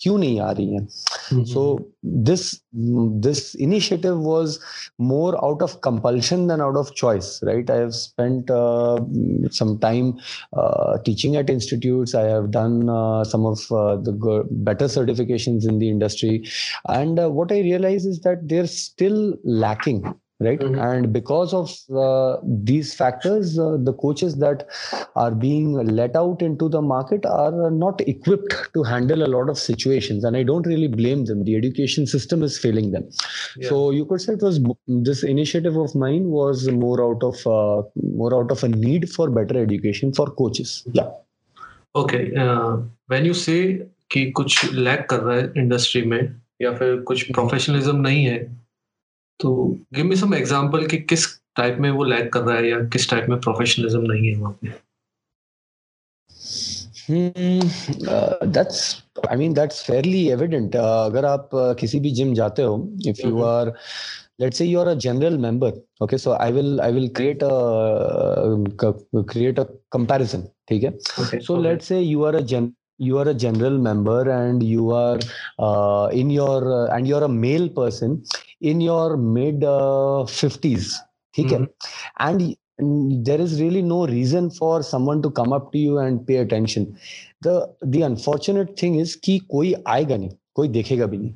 क्यों 0.00 0.18
नहीं 0.18 0.40
आ 0.40 0.50
रही 0.50 0.74
हैं 0.74 1.44
सो 1.44 1.64
this 2.04 2.50
this 2.74 3.54
initiative 3.56 4.22
was 4.28 4.58
more 5.00 5.34
out 5.34 5.62
of 5.62 5.78
compulsion 5.84 6.46
than 6.48 6.60
out 6.60 6.76
of 6.76 6.90
choice 6.96 7.38
right 7.44 7.70
I 7.70 7.78
have 7.78 7.90
spent 7.90 8.50
some 9.50 9.78
time 9.78 10.18
uh, 10.52 10.98
teaching 10.98 11.36
at 11.36 11.50
institutes 11.50 12.14
i 12.14 12.22
have 12.22 12.50
done 12.50 12.88
uh, 12.88 13.24
some 13.24 13.46
of 13.46 13.60
uh, 13.72 13.96
the 13.96 14.44
better 14.50 14.86
certifications 14.86 15.66
in 15.66 15.78
the 15.78 15.88
industry 15.88 16.44
and 16.88 17.18
what 17.34 17.52
i 17.52 17.60
realize 17.60 18.06
is 18.06 18.20
that 18.20 18.48
there's 18.48 18.76
still 18.76 19.25
lacking 19.44 20.02
right 20.40 20.60
mm-hmm. 20.60 20.78
and 20.78 21.12
because 21.12 21.54
of 21.54 21.70
uh, 21.96 22.36
these 22.42 22.94
factors 22.94 23.58
uh, 23.58 23.76
the 23.88 23.92
coaches 23.92 24.36
that 24.36 24.66
are 25.16 25.30
being 25.30 25.72
let 26.00 26.16
out 26.16 26.42
into 26.42 26.68
the 26.68 26.82
market 26.82 27.24
are 27.26 27.70
not 27.70 28.00
equipped 28.08 28.54
to 28.74 28.82
handle 28.82 29.22
a 29.22 29.30
lot 29.34 29.48
of 29.48 29.58
situations 29.58 30.24
and 30.24 30.36
i 30.36 30.42
don't 30.42 30.66
really 30.66 30.88
blame 30.88 31.24
them 31.24 31.44
the 31.44 31.56
education 31.56 32.06
system 32.06 32.42
is 32.42 32.58
failing 32.58 32.90
them 32.90 33.08
yeah. 33.56 33.68
so 33.68 33.90
you 33.90 34.04
could 34.04 34.20
say 34.20 34.32
it 34.32 34.42
was 34.42 34.60
this 34.86 35.22
initiative 35.22 35.76
of 35.76 35.94
mine 35.94 36.24
was 36.24 36.68
more 36.68 37.02
out 37.02 37.22
of 37.22 37.46
uh, 37.46 37.82
more 38.02 38.34
out 38.34 38.50
of 38.50 38.64
a 38.64 38.68
need 38.68 39.10
for 39.10 39.30
better 39.30 39.62
education 39.62 40.12
for 40.12 40.26
coaches 40.30 40.82
yeah 40.92 41.10
okay 41.94 42.34
uh, 42.34 42.76
when 43.06 43.24
you 43.24 43.34
say 43.34 43.86
कि 44.12 44.30
कुछ 44.36 44.72
lack 44.74 45.06
कर 45.10 45.20
रहा 45.20 45.36
है 45.36 45.52
industry 45.56 46.02
में 46.02 46.40
या 46.62 46.72
फिर 46.76 46.96
कुछ 47.00 47.22
professionalism 47.32 47.96
नहीं 47.96 48.24
है 48.24 48.62
तो 49.39 49.53
गिव 49.93 50.05
मी 50.05 50.15
सम 50.15 50.33
एग्जांपल 50.33 50.85
कि 50.87 50.97
किस 50.97 51.25
टाइप 51.55 51.77
में 51.79 51.89
वो 51.91 52.03
लैग 52.03 52.29
कर 52.29 52.41
रहा 52.41 52.55
है 52.57 52.69
या 52.69 52.79
किस 52.93 53.09
टाइप 53.09 53.25
में 53.29 53.39
प्रोफेशनलिज्म 53.39 54.11
नहीं 54.11 54.27
है 54.27 54.35
वहाँ 54.35 54.57
पे? 54.61 54.69
अगर 60.75 61.25
आप 61.25 61.49
किसी 61.79 61.99
भी 61.99 62.11
जिम 62.11 62.33
जाते 62.33 62.61
हो 62.61 62.75
if 63.07 63.27
you 63.27 63.41
are 63.43 63.73
let 64.41 64.53
say 64.53 64.65
you 64.65 64.79
are 64.79 64.87
a 64.87 64.93
general 64.93 65.37
member 65.37 65.81
okay 66.03 66.17
so 66.17 66.31
I 66.31 66.51
will 66.51 66.79
I 66.81 66.91
will 66.91 67.07
create 67.09 67.43
a 67.43 67.49
create 69.15 69.59
a 69.59 69.63
comparison 69.91 70.43
ठीक 70.69 70.83
है? 70.83 70.97
So 71.39 71.57
let 71.57 71.81
say 71.81 71.99
you 71.99 72.23
are 72.23 72.35
a 72.35 72.39
gen 72.39 72.71
you 73.01 73.17
are 73.17 73.27
a 73.27 73.31
general 73.31 73.77
member 73.77 74.29
and 74.29 74.63
you 74.63 74.91
are 74.91 75.19
in 76.13 76.31
your 76.31 76.89
and 76.93 77.07
you 77.07 77.15
are 77.15 77.23
a 77.23 77.27
male 77.27 77.67
person 77.67 78.21
in 78.61 78.81
your 78.81 79.17
mid 79.17 79.63
uh, 79.63 80.25
50s 80.25 80.93
okay 81.39 81.55
mm-hmm. 81.55 81.65
and 82.19 83.25
there 83.25 83.41
is 83.41 83.59
really 83.61 83.81
no 83.81 84.05
reason 84.07 84.49
for 84.49 84.83
someone 84.83 85.21
to 85.21 85.31
come 85.31 85.51
up 85.51 85.71
to 85.71 85.77
you 85.77 85.97
and 85.97 86.25
pay 86.25 86.37
attention 86.37 86.95
the 87.41 87.67
the 87.81 88.01
unfortunate 88.01 88.77
thing 88.79 88.95
is 88.95 89.15
ki 89.15 89.39
koi 89.53 89.69
aayega 89.93 90.19
nahi 90.23 90.35
koi 90.59 90.67
dekhega 90.79 91.07
bhi 91.13 91.21
nahi 91.23 91.33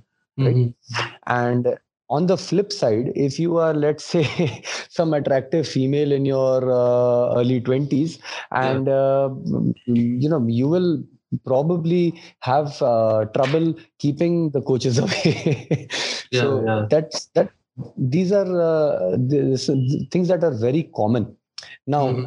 right 0.47 0.59
mm-hmm. 0.59 1.15
and 1.27 1.71
on 2.17 2.27
the 2.27 2.37
flip 2.37 2.73
side 2.73 3.11
if 3.15 3.39
you 3.39 3.57
are 3.65 3.73
let's 3.73 4.03
say 4.13 4.25
some 4.97 5.13
attractive 5.13 5.67
female 5.67 6.11
in 6.11 6.25
your 6.25 6.57
uh, 6.69 7.39
early 7.39 7.59
20s 7.61 8.17
and 8.51 8.87
yeah. 8.87 8.93
uh, 8.93 9.29
you 9.85 10.29
know 10.33 10.41
you 10.61 10.67
will 10.67 10.91
probably 11.45 12.21
have 12.39 12.81
uh, 12.81 13.25
trouble 13.33 13.75
keeping 13.99 14.51
the 14.51 14.61
coaches 14.61 14.97
away. 15.03 15.87
yeah, 16.31 16.41
so 16.41 16.63
yeah. 16.65 16.85
that's 16.89 17.25
that. 17.35 17.49
These 17.97 18.31
are 18.31 18.61
uh, 18.61 19.17
things 20.11 20.27
that 20.27 20.43
are 20.43 20.53
very 20.53 20.83
common. 20.95 21.35
Now, 21.87 22.07
mm-hmm. 22.07 22.25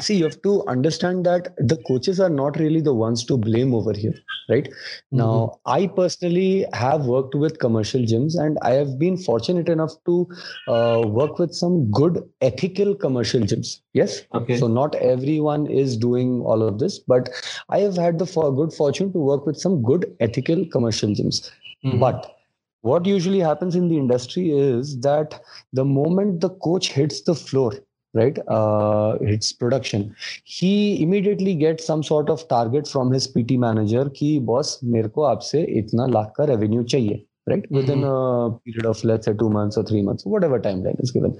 See 0.00 0.16
you 0.16 0.24
have 0.24 0.40
to 0.42 0.66
understand 0.66 1.24
that 1.24 1.54
the 1.56 1.76
coaches 1.88 2.20
are 2.20 2.28
not 2.28 2.58
really 2.58 2.80
the 2.80 2.92
ones 2.92 3.24
to 3.24 3.36
blame 3.36 3.74
over 3.74 3.92
here 3.92 4.14
right? 4.50 4.68
Mm-hmm. 4.68 5.16
now 5.18 5.58
i 5.64 5.86
personally 5.86 6.66
have 6.72 7.06
worked 7.06 7.34
with 7.34 7.58
commercial 7.58 8.02
gyms 8.02 8.38
and 8.38 8.58
i 8.62 8.72
have 8.72 8.98
been 8.98 9.16
fortunate 9.16 9.68
enough 9.68 9.92
to 10.04 10.28
uh, 10.68 11.02
work 11.04 11.38
with 11.38 11.54
some 11.54 11.90
good 11.90 12.22
ethical 12.40 12.94
commercial 12.94 13.40
gyms. 13.40 13.80
Yes? 13.94 14.22
Okay. 14.34 14.58
So 14.58 14.66
not 14.66 14.94
everyone 14.96 15.66
is 15.66 15.96
doing 15.96 16.42
all 16.42 16.62
of 16.62 16.78
this 16.78 16.98
but 16.98 17.30
i 17.70 17.78
have 17.78 17.96
had 17.96 18.18
the 18.18 18.26
for- 18.26 18.54
good 18.54 18.72
fortune 18.72 19.12
to 19.12 19.18
work 19.18 19.46
with 19.46 19.56
some 19.56 19.82
good 19.82 20.14
ethical 20.20 20.66
commercial 20.66 21.10
gyms. 21.10 21.50
Mm-hmm. 21.84 21.98
but 22.00 22.32
what 22.82 23.04
usually 23.04 23.40
happens 23.40 23.74
in 23.74 23.88
the 23.88 23.96
industry 23.96 24.50
is 24.50 24.98
that 25.00 25.40
the 25.72 25.84
moment 25.84 26.40
the 26.40 26.50
coach 26.50 26.92
hits 26.92 27.22
the 27.22 27.34
floor 27.34 27.72
right 28.20 28.38
uh, 28.58 29.16
its 29.20 29.52
production 29.52 30.14
he 30.56 30.74
immediately 31.02 31.54
gets 31.54 31.84
some 31.92 32.02
sort 32.02 32.28
of 32.34 32.46
target 32.48 32.88
from 32.88 33.12
his 33.16 33.26
pt 33.36 33.58
manager 33.68 34.04
ki 34.18 34.30
boss 34.50 34.76
mere 34.82 35.08
ko 35.16 35.30
aapse 35.30 35.56
itna 35.80 36.12
lakh 36.18 36.30
ka 36.38 36.50
revenue 36.52 36.84
chahiye 36.94 37.18
right 37.50 37.64
mm-hmm. 37.64 37.76
within 37.76 38.04
a 38.04 38.50
period 38.64 38.86
of 38.92 39.02
let's 39.10 39.26
say 39.26 39.34
2 39.42 39.50
months 39.56 39.76
or 39.80 39.84
3 39.90 40.02
months 40.08 40.26
whatever 40.34 40.58
timeline 40.68 41.02
is 41.06 41.12
given 41.16 41.36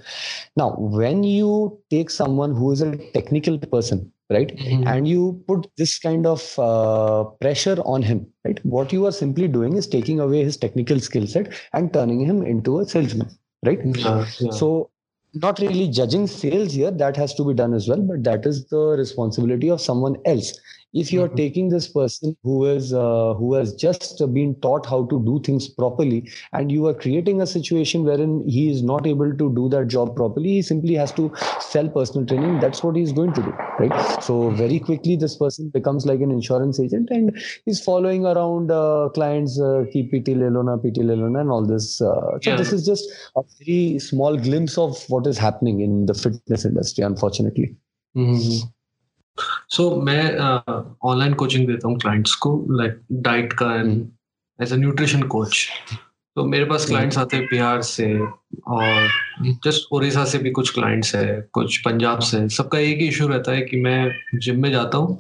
now 0.63 0.69
when 0.99 1.25
you 1.37 1.55
take 1.95 2.13
someone 2.19 2.55
who 2.59 2.73
is 2.75 2.83
a 2.89 2.91
technical 3.17 3.59
person 3.75 4.05
right 4.37 4.53
mm-hmm. 4.57 4.87
and 4.93 5.09
you 5.13 5.23
put 5.49 5.67
this 5.77 5.99
kind 5.99 6.27
of 6.27 6.45
uh, 6.69 7.25
pressure 7.45 7.77
on 7.95 8.03
him 8.11 8.27
right 8.45 8.61
what 8.77 8.93
you 8.97 9.07
are 9.09 9.17
simply 9.23 9.49
doing 9.57 9.77
is 9.83 9.89
taking 9.97 10.21
away 10.27 10.43
his 10.51 10.57
technical 10.67 11.01
skill 11.09 11.27
set 11.35 11.53
and 11.73 11.93
turning 11.93 12.21
him 12.31 12.43
into 12.55 12.81
a 12.81 12.87
salesman 12.95 13.31
right 13.71 13.81
yeah, 13.85 14.27
yeah. 14.41 14.51
so 14.63 14.91
not 15.43 15.59
really 15.59 15.89
judging 15.89 16.27
sales 16.27 16.73
here 16.73 16.91
that 16.91 17.17
has 17.17 17.35
to 17.35 17.45
be 17.45 17.55
done 17.55 17.75
as 17.75 17.89
well 17.89 18.01
but 18.01 18.23
that 18.25 18.47
is 18.47 18.67
the 18.69 18.85
responsibility 19.03 19.71
of 19.71 19.81
someone 19.81 20.17
else 20.25 20.53
if 21.03 21.13
you 21.13 21.23
are 21.23 21.29
mm-hmm. 21.29 21.37
taking 21.37 21.69
this 21.69 21.87
person 21.89 22.37
who 22.43 22.65
is 22.67 22.93
uh, 22.93 23.35
who 23.35 23.53
has 23.55 23.75
just 23.75 24.23
been 24.33 24.55
taught 24.67 24.87
how 24.93 25.05
to 25.13 25.19
do 25.25 25.41
things 25.49 25.69
properly 25.69 26.21
and 26.53 26.73
you 26.73 26.87
are 26.91 26.95
creating 26.95 27.43
a 27.43 27.47
situation 27.47 28.05
wherein 28.05 28.43
he 28.49 28.71
is 28.71 28.83
not 28.83 29.07
able 29.07 29.33
to 29.43 29.49
do 29.59 29.69
that 29.75 29.89
job 29.89 30.15
properly 30.17 30.55
he 30.57 30.63
simply 30.63 30.95
has 30.95 31.13
to 31.13 31.31
sell 31.61 31.89
personal 31.89 32.27
training 32.27 32.59
that's 32.61 32.83
what 32.83 32.97
he's 32.97 33.13
going 33.13 33.33
to 33.33 33.43
do 33.43 33.53
right 33.81 34.23
so 34.29 34.51
very 34.63 34.79
quickly 34.79 35.17
this 35.17 35.37
person 35.37 35.69
becomes 35.79 36.07
like 36.07 36.21
an 36.21 36.31
insurance 36.31 36.81
agent 36.81 37.09
and 37.11 37.37
he's 37.65 37.83
following 37.89 38.25
around 38.25 38.71
uh, 38.71 39.09
clients 39.19 39.61
uh, 39.61 39.85
keep 39.93 40.11
pt 40.13 40.39
lelona 40.43 40.77
pt 40.83 41.05
lelona 41.11 41.41
and 41.41 41.51
all 41.51 41.67
this 41.75 42.01
uh, 42.01 42.39
so 42.41 42.51
yeah. 42.51 42.57
this 42.57 42.73
is 42.73 42.87
just 42.87 43.05
a 43.37 43.43
very 43.59 43.99
small 43.99 44.39
glimpse 44.49 44.79
of 44.79 45.05
what 45.09 45.27
is 45.27 45.39
happening 45.47 45.81
in 45.81 46.07
the 46.07 46.15
fitness 46.15 46.65
industry 46.65 47.05
unfortunately 47.05 47.69
mm-hmm. 48.17 48.67
So 49.39 49.83
so, 49.83 50.03
मैं 50.05 50.37
online 51.05 51.33
uh, 51.33 51.39
coaching 51.39 51.67
देता 51.67 51.89
हूँ 51.89 51.99
clients 51.99 52.35
को 52.35 52.67
like 52.71 53.01
diet 53.13 53.53
का 53.53 53.75
and 53.75 54.09
as 54.63 54.73
a 54.73 54.77
nutrition 54.77 55.23
coach 55.23 55.67
तो 56.37 56.45
मेरे 56.45 56.65
पास 56.65 56.87
clients 56.87 57.19
आते 57.19 57.37
हैं 57.37 57.47
बिहार 57.51 57.83
से 57.83 58.07
और 58.19 59.09
जस्ट 59.65 59.93
उड़ीसा 59.93 60.25
से 60.25 60.39
भी 60.39 60.51
कुछ 60.51 60.71
क्लाइंट्स 60.75 61.15
है 61.15 61.49
कुछ 61.53 61.77
पंजाब 61.79 62.19
से। 62.21 62.49
सबका 62.49 62.79
एक 62.79 62.99
ही 62.99 63.07
इशू 63.09 63.29
रहता 63.29 63.53
है 63.53 63.63
कि 63.63 63.77
मैं 63.77 64.11
जिम 64.35 64.61
में 64.63 64.71
जाता 64.73 64.99
हूँ 64.99 65.19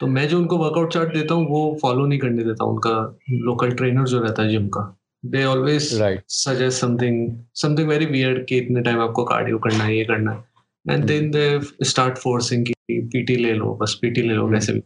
तो 0.00 0.06
मैं 0.06 0.28
जो 0.28 0.38
उनको 0.38 0.56
वर्कआउट 0.58 0.92
चार्ट 0.92 1.14
देता 1.14 1.34
हूँ 1.34 1.46
वो 1.48 1.78
फॉलो 1.82 2.06
नहीं 2.06 2.18
करने 2.18 2.44
देता 2.44 2.64
उनका 2.64 3.18
लोकल 3.30 3.70
ट्रेनर 3.70 4.04
जो 4.04 4.20
रहता 4.20 4.42
है 4.42 4.48
जिम 4.48 4.68
का। 4.68 4.82
They 5.24 5.44
always 5.44 5.88
suggest 6.28 6.80
something 6.80 7.36
something 7.54 7.88
very 7.88 8.06
weird 8.06 8.46
कि 8.46 8.56
इतने 8.58 8.80
टाइम 8.80 9.00
आपको 9.00 9.24
कार्डियो 9.24 9.58
करना 9.58 9.84
है 9.84 9.96
ये 9.96 10.04
करना 10.04 10.32
है। 10.32 10.44
And 10.86 11.04
then 11.04 11.30
they 11.30 11.44
start 11.84 12.18
forcing 12.18 12.66
कि 12.66 13.00
पीटी 13.12 13.36
ले 13.36 13.52
लो 13.54 13.74
बस 13.82 13.98
पीटी 14.02 14.22
ले 14.22 14.34
लो 14.34 14.50
कैसे 14.52 14.72
भी। 14.72 14.80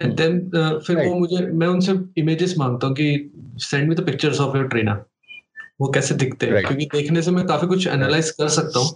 एंड 0.00 0.14
देन 0.16 0.40
फिर 0.86 1.06
वो 1.06 1.14
मुझे 1.14 1.46
मैं 1.46 1.66
उनसे 1.66 1.94
इमेजेस 2.20 2.54
माँगता 2.58 2.86
हूँ 2.86 2.94
कि 2.96 3.30
send 3.60 3.88
me 3.88 3.94
the 3.94 4.06
pictures 4.06 4.40
of 4.40 4.56
your 4.56 4.66
trainer 4.68 5.04
वो 5.80 5.90
कैसे 5.92 6.14
दिखते 6.14 6.46
हैं? 6.46 6.62
क्योंकि 6.64 6.86
देखने 6.94 7.22
से 7.22 7.30
मैं 7.30 7.46
काफ़ी 7.46 7.68
कुछ 7.68 7.86
एनालाइज 7.86 8.30
कर 8.30 8.48
सकता 8.48 8.80
हूँ 8.80 8.94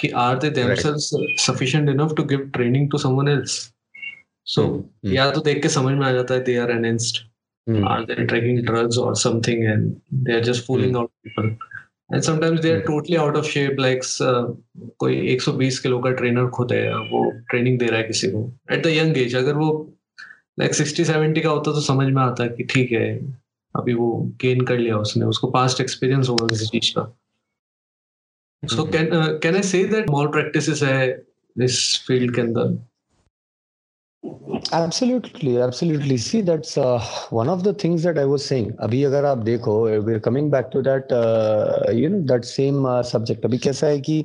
कि 0.00 0.08
are 0.18 0.38
they 0.38 0.50
themselves 0.50 1.10
sufficient 1.40 1.88
enough 1.88 2.14
to 2.16 2.24
give 2.24 2.50
training 2.54 2.90
to 2.90 2.98
someone 2.98 3.28
else 3.28 3.52
so 4.46 4.62
या 5.06 5.30
तो 5.30 5.40
देख 5.40 5.62
के 5.62 5.68
समझ 5.68 5.94
में 5.94 6.06
आ 6.06 6.12
जाता 6.12 6.34
है 6.34 6.42
they 6.44 6.56
are 6.56 6.70
enhanced 6.70 7.18
are 7.86 8.04
they 8.04 8.14
taking 8.26 8.58
drugs 8.66 8.98
और 8.98 9.14
something 9.16 9.64
and 9.64 9.92
they 10.14 10.34
are 10.34 10.42
just 10.44 10.66
fooling 10.66 10.96
out 10.96 11.10
people 11.24 11.56
and 12.10 12.22
sometimes 12.22 12.60
they 12.60 12.72
are 12.72 12.80
totally 12.86 13.16
out 13.16 13.36
of 13.36 13.46
shape 13.46 13.76
like 13.80 14.02
कोई 14.98 15.36
120 15.36 15.78
किलो 15.78 15.98
का 15.98 16.10
ट्रेनर 16.20 16.46
खुद 16.56 16.72
है 16.72 16.94
वो 17.10 17.30
ट्रेनिंग 17.50 17.78
दे 17.78 17.86
रहा 17.86 17.98
है 17.98 18.06
किसी 18.06 18.30
को। 18.30 18.50
एट 18.72 18.82
द 18.82 18.86
यंग 18.86 19.18
एज 19.18 19.34
अगर 19.36 19.54
वो 19.56 19.70
लाइक 20.60 20.74
सिक्सटी 20.74 21.04
सेवेंटी 21.04 21.40
का 21.40 21.50
होता 21.50 21.72
तो 21.72 21.80
समझ 21.80 22.06
में 22.06 22.22
आता 22.22 22.46
कि 22.46 22.64
ठीक 22.64 22.92
है 22.92 23.08
अभी 23.74 23.94
वो 23.94 24.12
गेन 24.40 24.60
कर 24.64 24.78
लिया 24.78 24.98
उसने 24.98 25.24
उसको 25.26 25.50
पास्ट 25.50 25.80
एक्सपीरियंस 25.80 26.28
होगा 26.28 26.46
किसी 26.46 26.66
चीज़ 26.68 26.92
का। 26.98 27.12
So 28.62 28.84
can 28.86 29.08
can 29.42 29.56
I 29.56 29.62
say 29.62 29.84
that 29.84 30.10
mall 30.10 30.28
practices 30.32 30.82
है 30.82 31.08
इस 31.56 32.04
फ़ील्ड 32.06 32.34
के 32.34 32.40
अंदर? 32.40 32.76
Absolutely, 34.72 35.60
absolutely. 35.60 36.16
See, 36.16 36.40
that's 36.40 36.76
uh, 36.78 37.00
one 37.30 37.48
of 37.48 37.62
the 37.62 37.74
things 37.74 38.02
that 38.02 38.18
I 38.18 38.24
was 38.24 38.44
saying. 38.44 38.70
अभी 38.82 39.02
अगर 39.04 39.24
आप 39.24 39.38
देखो, 39.44 39.80
we're 40.04 40.20
coming 40.20 40.50
back 40.50 40.70
to 40.72 40.82
that, 40.82 41.12
uh, 41.12 41.90
you 41.92 42.08
know, 42.08 42.22
that 42.26 42.44
same 42.46 42.86
uh, 42.86 43.02
subject. 43.04 43.44
अभी 43.44 43.58
कैसा 43.58 43.86
है 43.86 44.00
कि 44.00 44.24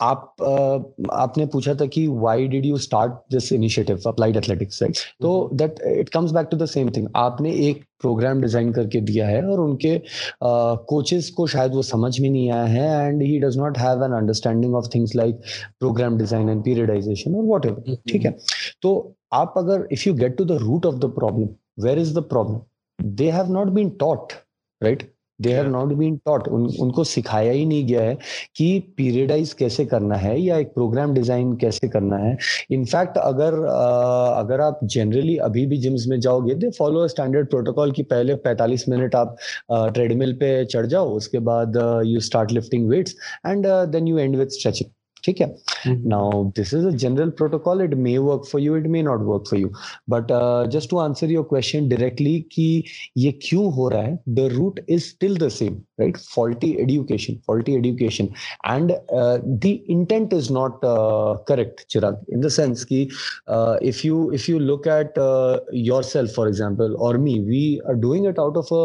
आप 0.00 0.34
uh, 0.40 1.08
आपने 1.12 1.44
पूछा 1.52 1.74
था 1.74 1.86
कि 1.86 2.06
why 2.08 2.46
did 2.48 2.66
you 2.66 2.76
start 2.78 3.12
this 3.32 3.52
initiative 3.52 4.02
applied 4.06 4.36
athletics 4.36 4.82
right 4.82 4.98
तो 5.22 5.50
that 5.52 5.80
it 5.86 6.08
comes 6.08 6.32
back 6.32 6.48
to 6.50 6.56
the 6.56 6.66
same 6.66 6.90
thing 6.96 7.08
आपने 7.16 7.52
एक 7.68 7.82
प्रोग्राम 8.00 8.40
डिज़ाइन 8.40 8.72
करके 8.72 9.00
दिया 9.00 9.26
है 9.28 9.42
और 9.44 9.60
उनके 9.60 9.96
कोचेस 10.42 11.28
uh, 11.28 11.34
को 11.36 11.46
शायद 11.46 11.74
वो 11.74 11.82
समझ 11.82 12.18
में 12.20 12.30
नहीं 12.30 12.50
आया 12.50 12.64
है 12.64 13.08
and 13.08 13.22
he 13.22 13.38
does 13.40 13.58
not 13.58 13.78
have 13.78 14.04
an 14.04 14.12
understanding 14.20 14.74
of 14.74 14.88
things 14.94 15.16
like 15.16 15.40
program 15.80 16.18
design 16.18 16.48
and 16.48 16.64
periodization 16.64 17.34
और 17.34 17.44
वॉट 17.44 17.66
एवर 17.66 17.96
ठीक 18.08 18.24
है 18.24 18.36
तो 18.82 18.94
आप 19.32 19.54
अगर 19.56 19.86
if 19.92 20.08
you 20.08 20.14
get 20.14 20.36
to 20.36 20.44
the 20.44 20.58
root 20.62 20.86
of 20.86 20.96
the 20.96 21.12
problem 21.14 21.48
where 21.84 21.98
is 21.98 22.14
the 22.14 22.22
problem 22.24 22.60
they 22.98 23.30
have 23.30 23.52
not 23.52 23.68
been 23.68 23.90
taught 24.00 24.32
right 24.80 25.10
they 25.40 25.52
have 25.52 25.66
not 25.70 25.92
been 25.92 26.16
taught 26.16 26.48
उनको 26.48 27.04
सिखाया 27.04 27.52
ही 27.52 27.64
नहीं 27.66 27.86
गया 27.86 28.02
है 28.02 28.16
कि 28.56 28.78
पीरियडाइज 28.96 29.52
कैसे 29.52 29.84
करना 29.84 30.16
है 30.16 30.40
या 30.40 30.56
एक 30.58 30.72
प्रोग्राम 30.74 31.14
डिज़ाइन 31.14 31.54
कैसे 31.56 31.88
करना 31.88 32.16
है। 32.16 32.36
इनफैक्ट 32.70 33.18
अगर 33.18 33.52
uh, 33.52 34.38
अगर 34.38 34.60
आप 34.60 34.80
जनरली 34.84 35.36
अभी 35.48 35.66
भी 35.66 35.78
जिम्स 35.78 36.06
में 36.06 36.18
जाओगे 36.20 36.54
दे 36.54 36.70
फॉलो 36.78 37.06
स्टैंडर्ड 37.08 37.50
प्रोटोकॉल 37.50 37.92
की 37.92 38.02
पहले 38.02 38.34
45 38.46 38.88
मिनट 38.88 39.14
आप 39.14 39.36
ट्रेडमिल 39.70 40.32
uh, 40.32 40.38
पे 40.40 40.64
चढ़ 40.64 40.86
जाओ 40.86 41.16
उसके 41.16 41.38
बाद 41.50 41.76
you 42.06 42.20
start 42.20 42.52
lifting 42.52 42.88
weights 42.88 43.16
and 43.46 43.66
then 43.92 44.08
you 44.08 44.18
end 44.18 44.36
with 44.36 44.58
stretching 44.58 44.90
ठीक 45.28 45.40
है? 45.40 45.54
Now 45.88 46.44
this 46.56 46.74
is 46.74 46.86
a 46.86 46.90
general 46.90 47.30
protocol 47.38 47.82
it 47.82 47.94
may 47.94 48.16
work 48.18 48.44
for 48.52 48.60
you 48.60 48.76
it 48.76 48.86
may 48.86 49.02
not 49.02 49.20
work 49.22 49.44
for 49.50 49.60
you 49.60 49.68
but 50.10 50.28
just 50.72 50.90
to 50.90 50.98
answer 50.98 51.30
your 51.30 51.44
question 51.50 51.88
directly 51.88 52.38
कि 52.52 52.84
ये 53.16 53.32
क्यों 53.42 53.72
हो 53.72 53.88
रहा 53.88 54.02
है? 54.02 54.18
The 54.28 54.48
root 54.52 54.80
is 54.88 55.02
still 55.04 55.36
the 55.38 55.48
same 55.48 55.76
right? 55.98 56.16
Faulty 56.16 56.80
education 56.80 57.40
faulty 57.46 57.76
education. 57.76 58.34
And 58.64 58.92
uh, 59.12 59.38
the 59.44 59.82
intent 59.88 60.32
is 60.32 60.50
not 60.50 60.82
uh, 60.84 61.36
correct 61.46 61.86
chirag 61.92 62.18
in 62.28 62.40
the 62.40 62.50
sense 62.50 62.84
ki 62.84 63.10
uh, 63.46 63.76
if 63.80 64.04
you 64.04 64.30
if 64.38 64.48
you 64.48 64.58
look 64.58 64.86
at 64.86 65.18
uh, 65.18 65.60
yourself 65.72 66.32
for 66.38 66.46
example 66.48 66.96
or 66.98 67.12
me 67.26 67.40
we 67.40 67.80
are 67.86 67.96
doing 68.06 68.24
it 68.24 68.38
out 68.38 68.56
of 68.56 68.72
a 68.78 68.82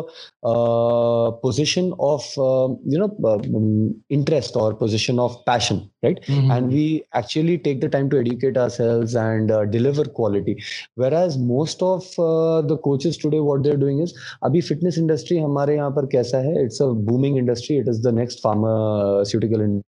uh, 0.51 1.31
position 1.47 1.93
of 1.99 2.25
um, 2.37 2.77
you 2.85 2.97
know 2.97 3.11
uh, 3.23 3.35
um, 3.35 3.95
interest 4.09 4.55
or 4.55 4.73
position 4.73 5.19
of 5.19 5.37
passion 5.45 5.89
right? 6.03 6.21
Mm-hmm. 6.23 6.51
and 6.51 6.71
we 6.71 7.03
actually 7.13 7.57
take 7.57 7.81
the 7.81 7.89
time 7.89 8.09
to 8.09 8.19
educate 8.19 8.57
ourselves 8.57 9.15
and 9.15 9.47
deliver 9.71 10.03
quality. 10.03 10.61
Whereas 10.95 11.37
most 11.37 11.81
of 11.81 12.03
the 12.15 12.77
coaches 12.83 13.17
today 13.17 13.39
what 13.39 13.63
they're 13.63 13.77
doing 13.77 13.99
is 13.99 14.17
abhi 14.43 14.63
fitness 14.71 14.97
industry 14.97 15.37
hamare 15.37 15.77
yahan 15.77 15.95
par 15.99 16.07
kaisa 16.15 16.43
hai? 16.47 16.55
It's 16.65 16.79
a 16.79 16.89
booming 17.08 17.36
industry 17.36 17.76
it 17.78 17.88
is 17.88 18.02
the 18.02 18.12
next 18.12 18.42
pharmaceutical 18.46 19.60
industry 19.68 19.84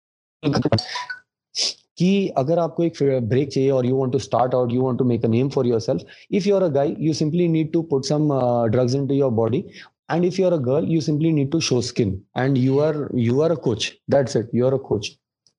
कि 1.99 2.29
अगर 2.39 2.59
आपको 2.59 2.85
एक 2.85 2.99
break 3.29 3.49
चाहिए 3.53 3.71
और 3.71 3.87
you 3.87 3.97
want 3.97 4.13
to 4.13 4.19
start 4.19 4.55
out 4.55 4.73
you 4.73 4.83
want 4.83 4.99
to 4.99 5.05
make 5.05 5.25
a 5.25 5.29
name 5.29 5.49
for 5.57 5.67
yourself 5.67 6.05
if 6.33 6.47
you 6.47 6.55
are 6.57 6.63
a 6.63 6.69
guy 6.77 6.95
you 6.99 7.13
simply 7.15 7.49
need 7.49 7.73
to 7.73 7.83
put 7.91 8.05
some 8.05 8.29
drugs 8.71 8.95
into 8.95 9.15
your 9.15 9.31
body 9.41 9.65
and 10.13 10.25
if 10.25 10.39
you're 10.41 10.55
a 10.55 10.59
girl 10.59 10.85
you 10.93 11.01
simply 11.01 11.31
need 11.35 11.51
to 11.53 11.61
show 11.67 11.81
skin 11.81 12.13
and 12.35 12.59
you 12.59 12.79
are 12.87 12.95
you 13.25 13.43
are 13.43 13.51
a 13.53 13.59
coach 13.67 13.85
that's 14.15 14.39
it 14.41 14.49
you're 14.61 14.75
a 14.75 14.81
coach 14.87 15.11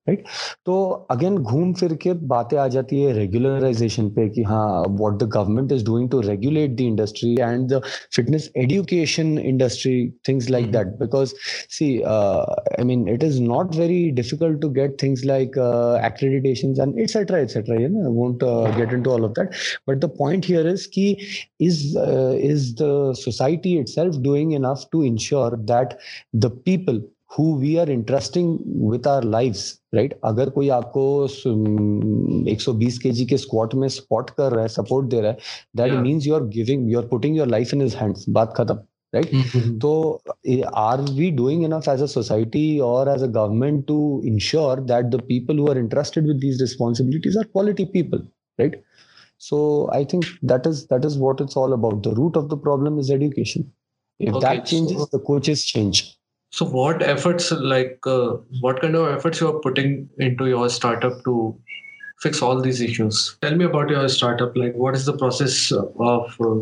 Right 0.07 0.23
तो 0.65 0.77
again 1.11 1.37
घूम 1.37 1.73
फिर 1.73 1.93
के 2.01 2.13
बातें 2.27 2.57
आ 2.57 2.67
जाती 2.67 3.01
है 3.01 3.11
regularisation 3.13 4.09
पे 4.09 4.27
कि 4.29 4.43
हाँ 4.43 4.83
what 4.89 5.17
the 5.23 5.29
government 5.33 5.71
is 5.71 5.85
doing 5.85 6.09
to 6.09 6.19
regulate 6.21 6.71
the 6.71 6.81
industry 6.81 7.31
and 7.33 7.67
the 7.69 7.81
fitness 8.15 8.51
education 8.57 9.37
industry 9.39 9.95
things 10.29 10.49
like 10.49 10.71
that 10.71 10.87
because 10.99 11.33
see 11.69 11.89
I 12.01 12.83
mean 12.85 13.07
it 13.09 13.23
is 13.23 13.41
not 13.41 13.75
very 13.75 13.99
difficult 14.11 14.61
to 14.61 14.69
get 14.71 14.97
things 15.03 15.25
like 15.25 15.57
accreditation 16.05 16.75
and 16.81 16.99
etcetera 16.99 17.39
etcetera 17.39 17.81
you 17.81 17.87
know 17.89 18.11
won't 18.11 18.43
get 18.77 18.93
into 18.93 19.11
all 19.11 19.25
of 19.25 19.31
that 19.39 19.51
but 19.89 20.05
the 20.05 20.11
point 20.17 20.45
here 20.45 20.67
is 20.67 20.87
key 20.93 21.09
is 21.61 21.83
is 21.97 22.73
the 22.81 23.13
society 23.17 23.77
itself 23.79 24.15
doing 24.23 24.53
enough 24.53 24.87
to 24.91 25.03
ensure 25.03 25.55
that 25.65 25.97
the 26.35 26.51
people 26.65 27.01
who 27.34 27.44
we 27.56 27.78
are 27.78 27.88
entrusting 27.90 28.48
with 28.90 29.06
our 29.06 29.22
lives 29.34 29.60
right 29.96 30.12
अगर 30.30 30.50
कोई 30.56 30.68
आपको 30.78 31.04
120 31.28 32.98
KG 33.02 33.26
के 33.26 33.36
squat 33.44 33.74
में 33.82 33.88
spot 33.96 34.30
कर 34.38 34.52
रहा 34.52 34.62
है 34.62 34.68
support 34.68 35.06
दे 35.10 35.20
रहा 35.20 35.30
है 35.30 35.38
that 35.76 35.92
means 36.02 36.26
you 36.26 36.34
are 36.34 36.44
giving 36.56 36.90
you 36.92 36.98
are 36.98 37.06
putting 37.08 37.36
your 37.36 37.48
life 37.48 37.74
in 37.74 37.82
his 37.82 37.94
hands 38.00 38.28
बात 38.38 38.54
खत्म 38.56 38.78
right 39.12 39.30
mm-hmm. 39.30 39.78
so 39.80 40.20
are 40.72 41.00
we 41.16 41.30
doing 41.30 41.64
enough 41.64 41.88
as 41.94 42.00
a 42.00 42.08
society 42.08 42.80
or 42.80 43.08
as 43.14 43.22
a 43.22 43.28
government 43.28 43.86
to 43.86 43.96
ensure 44.24 44.76
that 44.92 45.10
the 45.10 45.18
people 45.18 45.54
who 45.54 45.66
are 45.72 45.78
entrusted 45.78 46.30
with 46.30 46.40
these 46.40 46.62
responsibilities 46.62 47.36
are 47.36 47.44
quality 47.56 47.86
people 47.96 48.22
right 48.58 48.78
so 49.48 49.60
i 49.98 50.02
think 50.04 50.24
that 50.42 50.66
is 50.72 50.86
that 50.86 51.04
is 51.04 51.18
what 51.18 51.44
it's 51.44 51.56
all 51.56 51.74
about 51.78 52.02
the 52.08 52.14
root 52.20 52.40
of 52.42 52.48
the 52.48 52.56
problem 52.56 52.98
is 52.98 53.10
education 53.10 53.70
if 54.20 54.34
okay, 54.34 54.40
that 54.46 54.66
changes 54.72 54.96
so, 54.96 55.08
the 55.12 55.22
coaches 55.30 55.64
change 55.64 56.02
so 56.49 56.65
what 56.65 57.01
efforts 57.03 57.51
like 57.51 57.99
uh, 58.07 58.35
what 58.61 58.81
kind 58.81 58.95
of 58.95 59.15
efforts 59.15 59.41
you 59.41 59.47
are 59.47 59.59
putting 59.59 60.09
into 60.17 60.47
your 60.47 60.69
startup 60.69 61.23
to 61.23 61.55
fix 62.19 62.41
all 62.41 62.61
these 62.61 62.81
issues 62.81 63.37
tell 63.41 63.55
me 63.55 63.65
about 63.65 63.89
your 63.89 64.07
startup 64.09 64.55
like 64.55 64.73
what 64.73 64.95
is 64.95 65.05
the 65.05 65.17
process 65.17 65.71
of 65.71 66.41
uh, 66.41 66.55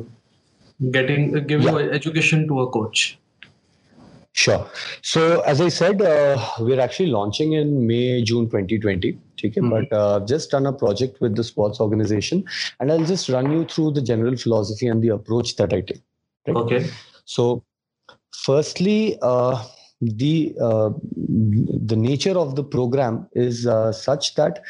getting 0.92 1.38
uh, 1.38 1.40
giving 1.40 1.78
education 2.00 2.48
to 2.48 2.62
a 2.62 2.70
coach 2.70 3.18
Sure. 4.36 4.70
So 5.02 5.40
as 5.42 5.62
I 5.62 5.70
said, 5.70 6.02
uh, 6.02 6.38
we're 6.60 6.82
actually 6.82 7.08
launching 7.08 7.54
in 7.54 7.88
May, 7.88 8.22
June 8.22 8.50
2020. 8.50 9.18
Okay, 9.40 9.50
mm-hmm. 9.50 9.70
but 9.70 9.94
uh, 9.96 10.26
just 10.26 10.52
done 10.52 10.66
a 10.66 10.74
project 10.74 11.22
with 11.22 11.38
the 11.38 11.44
sports 11.44 11.80
organization, 11.80 12.44
and 12.82 12.92
I'll 12.92 13.06
just 13.06 13.30
run 13.30 13.50
you 13.50 13.64
through 13.64 13.92
the 13.92 14.02
general 14.02 14.36
philosophy 14.36 14.88
and 14.88 15.02
the 15.02 15.10
approach 15.10 15.56
that 15.56 15.72
I 15.72 15.82
take. 15.82 16.02
Right? 16.46 16.56
Okay. 16.58 16.90
So, 17.24 17.64
firstly, 18.44 19.18
uh, 19.22 19.64
the 20.02 20.56
uh, 20.62 20.90
the 21.16 21.96
nature 21.96 22.38
of 22.38 22.56
the 22.56 22.64
program 22.64 23.28
is 23.34 23.66
uh, 23.66 23.92
such 23.92 24.36
that 24.36 24.64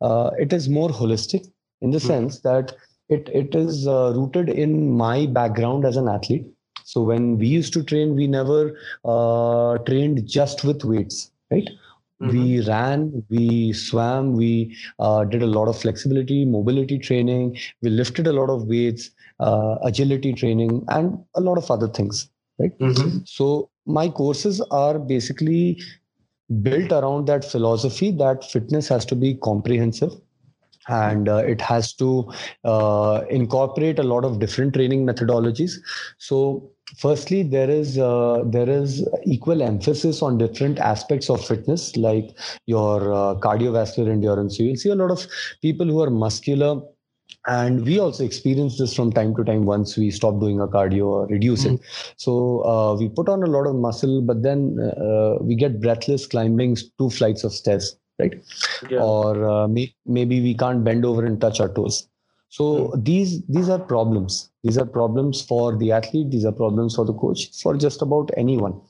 uh, 0.00 0.30
it 0.38 0.52
is 0.52 0.68
more 0.68 0.88
holistic 0.88 1.46
in 1.80 1.90
the 1.90 1.98
mm-hmm. 1.98 2.06
sense 2.06 2.40
that 2.40 2.76
it 3.08 3.28
it 3.32 3.54
is 3.54 3.86
uh, 3.86 4.12
rooted 4.14 4.48
in 4.48 4.96
my 4.96 5.26
background 5.26 5.84
as 5.84 5.96
an 5.96 6.08
athlete 6.08 6.46
so 6.84 7.02
when 7.02 7.38
we 7.38 7.46
used 7.46 7.72
to 7.72 7.82
train 7.82 8.14
we 8.14 8.26
never 8.26 8.78
uh, 9.04 9.78
trained 9.78 10.26
just 10.26 10.64
with 10.64 10.84
weights 10.84 11.30
right 11.50 11.68
mm-hmm. 12.22 12.30
we 12.30 12.66
ran 12.66 13.24
we 13.30 13.72
swam 13.72 14.32
we 14.34 14.76
uh, 15.00 15.24
did 15.24 15.42
a 15.42 15.46
lot 15.46 15.68
of 15.68 15.78
flexibility 15.78 16.44
mobility 16.44 16.98
training 16.98 17.56
we 17.82 17.90
lifted 17.90 18.26
a 18.26 18.32
lot 18.32 18.48
of 18.48 18.66
weights 18.66 19.10
agility 19.84 20.32
training 20.32 20.84
and 20.88 21.16
a 21.36 21.40
lot 21.40 21.56
of 21.56 21.70
other 21.70 21.86
things 21.86 22.28
right? 22.58 22.78
Mm-hmm. 22.78 23.18
so 23.24 23.70
my 23.86 24.08
courses 24.08 24.60
are 24.70 24.98
basically 24.98 25.80
built 26.62 26.92
around 26.92 27.26
that 27.26 27.44
philosophy 27.44 28.10
that 28.10 28.50
fitness 28.50 28.88
has 28.88 29.04
to 29.06 29.14
be 29.14 29.34
comprehensive 29.34 30.12
and 30.88 31.28
uh, 31.28 31.36
it 31.36 31.60
has 31.60 31.92
to 31.92 32.30
uh, 32.64 33.22
incorporate 33.30 33.98
a 33.98 34.02
lot 34.02 34.24
of 34.24 34.38
different 34.38 34.74
training 34.74 35.06
methodologies. 35.06 35.72
So 36.18 36.70
firstly 36.96 37.42
there 37.42 37.70
is 37.70 37.98
uh, 37.98 38.42
there 38.46 38.68
is 38.68 39.06
equal 39.26 39.62
emphasis 39.62 40.22
on 40.22 40.38
different 40.38 40.78
aspects 40.78 41.28
of 41.28 41.44
fitness 41.44 41.96
like 41.96 42.30
your 42.66 43.12
uh, 43.12 43.34
cardiovascular 43.34 44.10
endurance. 44.10 44.56
So 44.56 44.62
you'll 44.62 44.76
see 44.76 44.88
a 44.88 44.94
lot 44.94 45.10
of 45.10 45.26
people 45.60 45.86
who 45.86 46.00
are 46.00 46.10
muscular 46.10 46.80
and 47.46 47.84
we 47.84 47.98
also 47.98 48.24
experience 48.24 48.78
this 48.78 48.94
from 48.94 49.12
time 49.12 49.34
to 49.34 49.44
time 49.44 49.64
once 49.64 49.96
we 49.96 50.10
stop 50.10 50.40
doing 50.40 50.60
a 50.60 50.66
cardio 50.66 51.06
or 51.06 51.26
reduce 51.26 51.64
mm. 51.64 51.74
it 51.74 51.80
so 52.16 52.64
uh, 52.64 52.94
we 52.94 53.08
put 53.08 53.28
on 53.28 53.42
a 53.42 53.46
lot 53.46 53.66
of 53.66 53.74
muscle 53.74 54.20
but 54.22 54.42
then 54.42 54.78
uh, 54.80 55.36
we 55.40 55.54
get 55.54 55.80
breathless 55.80 56.26
climbing 56.26 56.76
two 56.98 57.10
flights 57.10 57.44
of 57.44 57.52
stairs 57.52 57.96
right? 58.18 58.42
Yeah. 58.90 59.00
or 59.00 59.48
uh, 59.48 59.68
may, 59.68 59.94
maybe 60.06 60.40
we 60.40 60.54
can't 60.54 60.84
bend 60.84 61.04
over 61.04 61.24
and 61.24 61.40
touch 61.40 61.60
our 61.60 61.68
toes. 61.68 62.08
So 62.50 62.64
mm. 62.64 63.04
these 63.04 63.44
these 63.46 63.68
are 63.68 63.78
problems. 63.78 64.50
These 64.64 64.78
are 64.78 64.86
problems 64.86 65.42
for 65.42 65.76
the 65.76 65.92
athlete. 65.92 66.30
These 66.30 66.44
are 66.44 66.52
problems 66.52 66.96
for 66.96 67.04
the 67.04 67.12
coach 67.12 67.50
for 67.62 67.76
just 67.76 68.02
about 68.02 68.30
anyone. 68.36 68.80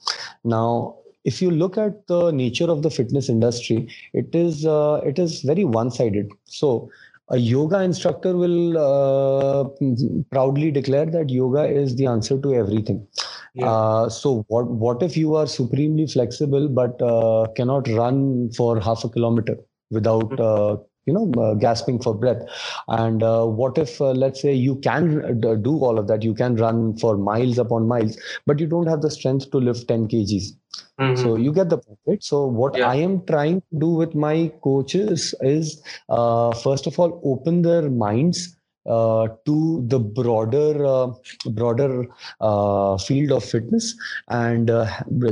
Now 0.45 0.97
if 1.25 1.43
you 1.43 1.51
look 1.51 1.77
at 1.77 2.07
the 2.07 2.31
nature 2.31 2.71
of 2.71 2.83
the 2.83 2.91
fitness 2.91 3.29
industry 3.29 3.89
it 4.15 4.35
is 4.35 4.65
uh, 4.65 5.01
it 5.05 5.19
is 5.19 5.43
very 5.43 5.65
one 5.65 5.91
sided 5.91 6.31
so 6.45 6.89
a 7.31 7.37
yoga 7.37 7.83
instructor 7.83 8.37
will 8.37 8.79
uh, 8.79 9.65
proudly 10.31 10.71
declare 10.71 11.07
that 11.07 11.31
yoga 11.31 11.65
is 11.65 11.97
the 11.97 12.07
answer 12.07 12.41
to 12.41 12.55
everything. 12.55 13.07
Yeah. 13.55 13.71
Uh, 13.71 14.09
so 14.09 14.45
what 14.49 14.67
what 14.67 15.03
if 15.03 15.17
you 15.17 15.35
are 15.35 15.47
supremely 15.47 16.07
flexible 16.07 16.69
but 16.69 17.01
uh, 17.03 17.47
cannot 17.57 17.89
run 17.89 18.51
for 18.53 18.81
half 18.81 19.05
a 19.05 19.09
kilometer 19.09 19.57
without 19.91 20.31
mm-hmm. 20.31 20.75
uh, 20.75 20.83
you 21.09 21.15
know 21.17 21.27
uh, 21.43 21.55
gasping 21.55 21.99
for 22.07 22.15
breath 22.15 22.43
and 22.89 23.23
uh, 23.23 23.45
what 23.61 23.79
if 23.85 24.01
uh, 24.01 24.11
let's 24.23 24.43
say 24.47 24.53
you 24.53 24.77
can 24.89 25.41
do 25.69 25.75
all 25.89 25.99
of 25.99 26.07
that 26.09 26.23
you 26.29 26.35
can 26.35 26.57
run 26.65 26.97
for 27.05 27.17
miles 27.17 27.59
upon 27.65 27.89
miles 27.95 28.19
but 28.47 28.65
you 28.65 28.67
don't 28.67 28.93
have 28.95 29.03
the 29.07 29.11
strength 29.19 29.51
to 29.51 29.65
lift 29.69 29.89
10 29.89 30.09
kgs 30.09 30.53
mm-hmm. 31.01 31.17
so 31.23 31.37
you 31.47 31.53
get 31.61 31.71
the 31.71 31.79
point 31.79 32.29
so 32.33 32.45
what 32.61 32.77
yeah. 32.77 32.91
i 32.91 32.95
am 33.09 33.17
trying 33.33 33.61
to 33.63 33.81
do 33.87 33.91
with 34.03 34.15
my 34.27 34.37
coaches 34.69 35.35
is 35.41 35.83
uh, 36.11 36.53
first 36.67 36.87
of 36.93 36.99
all 36.99 37.21
open 37.33 37.63
their 37.63 37.91
minds 38.07 38.47
uh, 38.89 39.29
to 39.45 39.85
the 39.87 39.99
broader 39.99 40.85
uh, 40.87 41.09
broader 41.51 42.07
uh, 42.41 42.97
field 42.97 43.33
of 43.33 43.45
fitness 43.45 43.95
and 44.29 44.71
uh, 44.71 44.87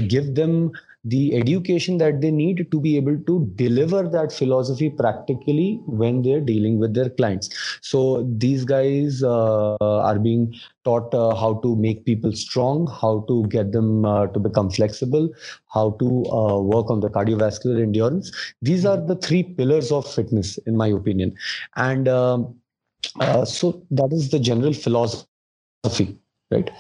give 0.09 0.35
them 0.35 0.71
the 1.07 1.37
education 1.37 1.99
that 1.99 2.21
they 2.21 2.31
need 2.31 2.67
to 2.71 2.81
be 2.81 2.97
able 2.97 3.17
to 3.27 3.51
deliver 3.55 4.03
that 4.09 4.33
philosophy 4.33 4.91
practically 4.91 5.81
when 5.87 6.23
they're 6.23 6.41
dealing 6.41 6.79
with 6.79 6.95
their 6.95 7.11
clients. 7.11 7.49
So 7.81 8.27
these 8.37 8.65
guys 8.65 9.23
uh, 9.23 9.77
are 9.81 10.19
being 10.19 10.53
taught 10.85 11.15
uh, 11.15 11.35
how 11.35 11.55
to 11.63 11.77
make 11.77 12.05
people 12.05 12.33
strong 12.33 12.87
how 13.01 13.25
to 13.29 13.47
get 13.49 13.73
them 13.73 14.05
uh, 14.05 14.27
to 14.29 14.41
become 14.41 14.71
flexible 14.71 15.31
how 15.73 15.91
to 16.01 16.25
uh, 16.27 16.59
work 16.61 16.91
on 16.91 17.01
the 17.01 17.11
cardiovascular 17.11 17.83
endurance. 17.83 18.33
These 18.63 18.85
are 18.87 18.97
the 18.97 19.17
three 19.17 19.43
pillars 19.43 19.93
of 19.93 20.13
fitness 20.13 20.59
in 20.59 20.77
my 20.77 20.89
opinion. 20.89 21.35
And 21.77 22.09
um, 22.09 22.55
uh, 23.21 23.45
so 23.45 23.85
that 23.91 24.13
is 24.13 24.31
the 24.31 24.39
general 24.39 24.73
philosophy 24.73 25.27
right 26.51 26.71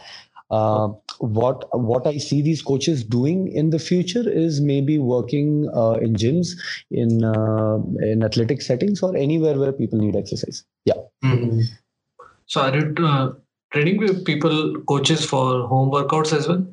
uh, 0.51 0.89
what 1.19 1.65
what 1.73 2.07
I 2.07 2.19
see 2.19 2.43
these 2.43 2.63
coaches 2.63 3.03
doing 3.03 3.49
in 3.49 3.71
the 3.71 3.79
future 3.79 4.29
is 4.29 4.61
maybe 4.61 4.99
working 4.99 5.69
uh, 5.75 5.93
in 5.95 6.15
gyms, 6.15 6.49
in 6.91 7.25
uh, 7.25 7.79
in 8.01 8.23
athletic 8.23 8.63
settings, 8.63 9.03
or 9.03 9.17
anywhere 9.17 9.59
where 9.59 9.73
people 9.73 9.99
need 9.99 10.17
exercise. 10.17 10.65
Yeah. 10.85 10.95
Mm-hmm. 11.25 11.61
So 12.47 12.61
are 12.61 12.77
you 12.77 12.95
uh, 13.05 13.33
training 13.73 13.99
with 13.99 14.25
people 14.25 14.81
coaches 14.89 15.25
for 15.25 15.67
home 15.67 15.91
workouts 15.91 16.33
as 16.33 16.49
well? 16.49 16.67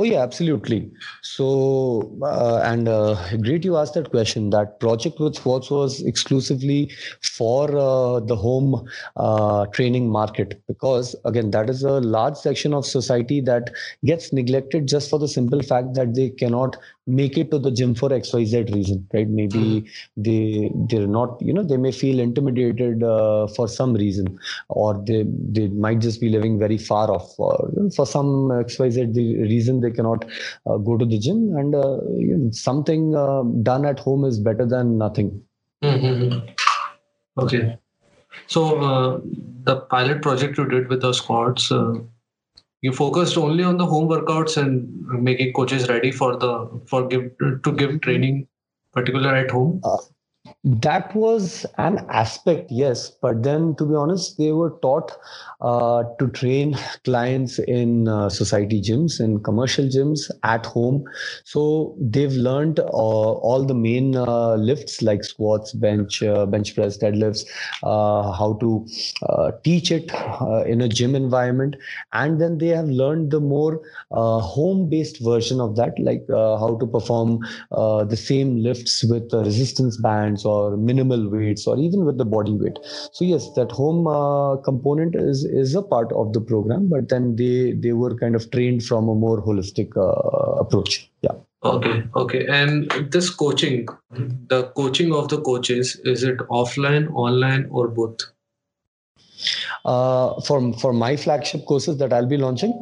Oh 0.00 0.04
yeah, 0.04 0.22
absolutely. 0.22 0.92
So 1.22 2.16
uh, 2.22 2.60
and 2.62 2.86
uh, 2.88 3.16
great 3.38 3.64
you 3.64 3.76
asked 3.76 3.94
that 3.94 4.10
question. 4.10 4.50
That 4.50 4.78
project 4.78 5.18
with 5.18 5.34
sports 5.34 5.72
was 5.72 6.02
exclusively 6.02 6.92
for 7.20 7.64
uh, 7.76 8.20
the 8.20 8.36
home 8.36 8.88
uh, 9.16 9.66
training 9.66 10.08
market 10.08 10.62
because 10.68 11.16
again 11.24 11.50
that 11.50 11.68
is 11.68 11.82
a 11.82 11.98
large 12.00 12.36
section 12.36 12.72
of 12.74 12.86
society 12.86 13.40
that 13.40 13.70
gets 14.04 14.32
neglected 14.32 14.86
just 14.86 15.10
for 15.10 15.18
the 15.18 15.26
simple 15.26 15.62
fact 15.64 15.94
that 15.94 16.14
they 16.14 16.30
cannot 16.30 16.76
make 17.08 17.38
it 17.38 17.50
to 17.50 17.58
the 17.58 17.70
gym 17.70 17.94
for 17.94 18.10
xyz 18.10 18.74
reason 18.74 19.06
right 19.14 19.28
maybe 19.28 19.58
mm-hmm. 19.58 20.22
they 20.26 20.70
they're 20.90 21.06
not 21.06 21.40
you 21.40 21.52
know 21.52 21.62
they 21.62 21.78
may 21.78 21.90
feel 21.90 22.20
intimidated 22.20 23.02
uh, 23.02 23.46
for 23.56 23.66
some 23.66 23.94
reason 23.94 24.38
or 24.68 25.02
they 25.06 25.24
they 25.56 25.68
might 25.68 26.00
just 26.00 26.20
be 26.20 26.28
living 26.28 26.58
very 26.58 26.76
far 26.76 27.10
off 27.10 27.32
or 27.38 27.56
for 27.96 28.06
some 28.06 28.30
xyz 28.68 29.16
reason 29.54 29.80
they 29.80 29.90
cannot 29.90 30.24
uh, 30.66 30.76
go 30.76 30.98
to 30.98 31.06
the 31.06 31.18
gym 31.18 31.56
and 31.56 31.74
uh, 31.74 31.98
you 32.18 32.36
know, 32.36 32.50
something 32.50 33.16
uh, 33.16 33.42
done 33.62 33.86
at 33.86 33.98
home 33.98 34.24
is 34.24 34.38
better 34.38 34.66
than 34.66 34.98
nothing 34.98 35.40
mm-hmm. 35.82 36.38
okay 37.38 37.78
so 38.46 38.78
uh, 38.90 39.20
the 39.64 39.76
pilot 39.96 40.22
project 40.22 40.58
you 40.58 40.68
did 40.68 40.88
with 40.88 41.00
the 41.00 41.12
squads 41.12 41.72
uh, 41.72 41.94
you 42.82 42.92
focused 42.92 43.36
only 43.36 43.64
on 43.64 43.76
the 43.76 43.86
home 43.86 44.08
workouts 44.08 44.56
and 44.56 45.22
making 45.22 45.52
coaches 45.52 45.88
ready 45.88 46.12
for 46.12 46.36
the 46.36 46.80
for 46.86 47.06
give 47.08 47.30
to 47.38 47.72
give 47.72 48.00
training 48.00 48.46
particular 48.92 49.34
at 49.34 49.50
home? 49.50 49.80
Uh, 49.84 49.96
that 50.64 51.14
was 51.14 51.64
an 51.78 52.04
aspect 52.10 52.70
yes 52.70 53.10
but 53.10 53.42
then 53.42 53.74
to 53.76 53.84
be 53.84 53.94
honest 53.94 54.36
they 54.38 54.52
were 54.52 54.78
taught 54.82 55.16
uh, 55.60 56.04
to 56.18 56.28
train 56.28 56.76
clients 57.04 57.58
in 57.58 58.06
uh, 58.06 58.28
society 58.28 58.80
gyms 58.80 59.18
and 59.18 59.42
commercial 59.42 59.86
gyms 59.86 60.30
at 60.44 60.64
home. 60.64 61.04
So 61.44 61.96
they've 62.00 62.32
learned 62.32 62.78
uh, 62.78 62.84
all 62.92 63.64
the 63.64 63.74
main 63.74 64.14
uh, 64.14 64.54
lifts 64.54 65.02
like 65.02 65.24
squats 65.24 65.72
bench 65.72 66.22
uh, 66.22 66.46
bench 66.46 66.76
press 66.76 66.96
deadlifts 66.98 67.44
uh, 67.82 68.30
how 68.32 68.56
to 68.60 68.86
teach 69.64 69.90
it 69.90 70.12
in 70.66 70.80
a 70.80 70.88
gym 70.88 71.16
environment. 71.16 71.74
And 72.12 72.40
then 72.40 72.58
they 72.58 72.68
have 72.68 72.88
learned 72.88 73.32
the 73.32 73.40
more 73.40 73.80
home 74.12 74.88
based 74.88 75.20
version 75.20 75.60
of 75.60 75.74
that 75.76 75.98
like 75.98 76.24
how 76.28 76.76
to 76.78 76.86
perform 76.86 77.40
the 77.70 78.16
same 78.16 78.62
lifts 78.62 79.04
with 79.04 79.32
resistance 79.32 79.96
bands 79.96 80.37
or 80.44 80.68
or 80.68 80.76
minimal 80.76 81.28
weights 81.30 81.66
or 81.66 81.78
even 81.78 82.04
with 82.04 82.18
the 82.18 82.24
body 82.24 82.52
weight. 82.52 82.78
So 83.12 83.24
yes 83.24 83.50
that 83.58 83.72
home 83.72 84.06
uh, 84.06 84.56
component 84.68 85.14
is 85.14 85.44
is 85.44 85.74
a 85.74 85.82
part 85.82 86.12
of 86.12 86.32
the 86.32 86.40
program 86.40 86.88
but 86.94 87.08
then 87.08 87.36
they 87.36 87.72
they 87.84 87.92
were 87.92 88.14
kind 88.22 88.40
of 88.40 88.50
trained 88.50 88.84
from 88.88 89.08
a 89.08 89.14
more 89.26 89.42
holistic 89.42 89.96
uh, 89.96 90.64
approach. 90.64 91.10
Yeah. 91.22 91.36
Okay 91.64 92.02
okay. 92.22 92.46
And 92.46 92.90
this 93.16 93.30
coaching 93.30 93.86
the 94.54 94.64
coaching 94.80 95.14
of 95.20 95.28
the 95.28 95.40
coaches 95.50 95.94
is 96.14 96.22
it 96.32 96.38
offline 96.62 97.10
online 97.26 97.66
or 97.70 97.88
both? 97.88 98.28
Uh, 99.84 100.40
for 100.46 100.72
for 100.84 100.92
my 100.92 101.16
flagship 101.16 101.64
courses 101.66 101.98
that 101.98 102.12
i'll 102.12 102.30
be 102.30 102.36
launching 102.36 102.72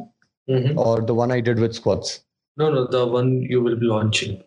mm-hmm. 0.49 0.79
or 0.85 1.01
the 1.01 1.13
one 1.13 1.31
i 1.31 1.39
did 1.39 1.59
with 1.59 1.75
squats? 1.75 2.21
No 2.57 2.71
no 2.75 2.87
the 2.87 3.05
one 3.05 3.33
you 3.43 3.61
will 3.61 3.75
be 3.75 3.85
launching 3.85 4.41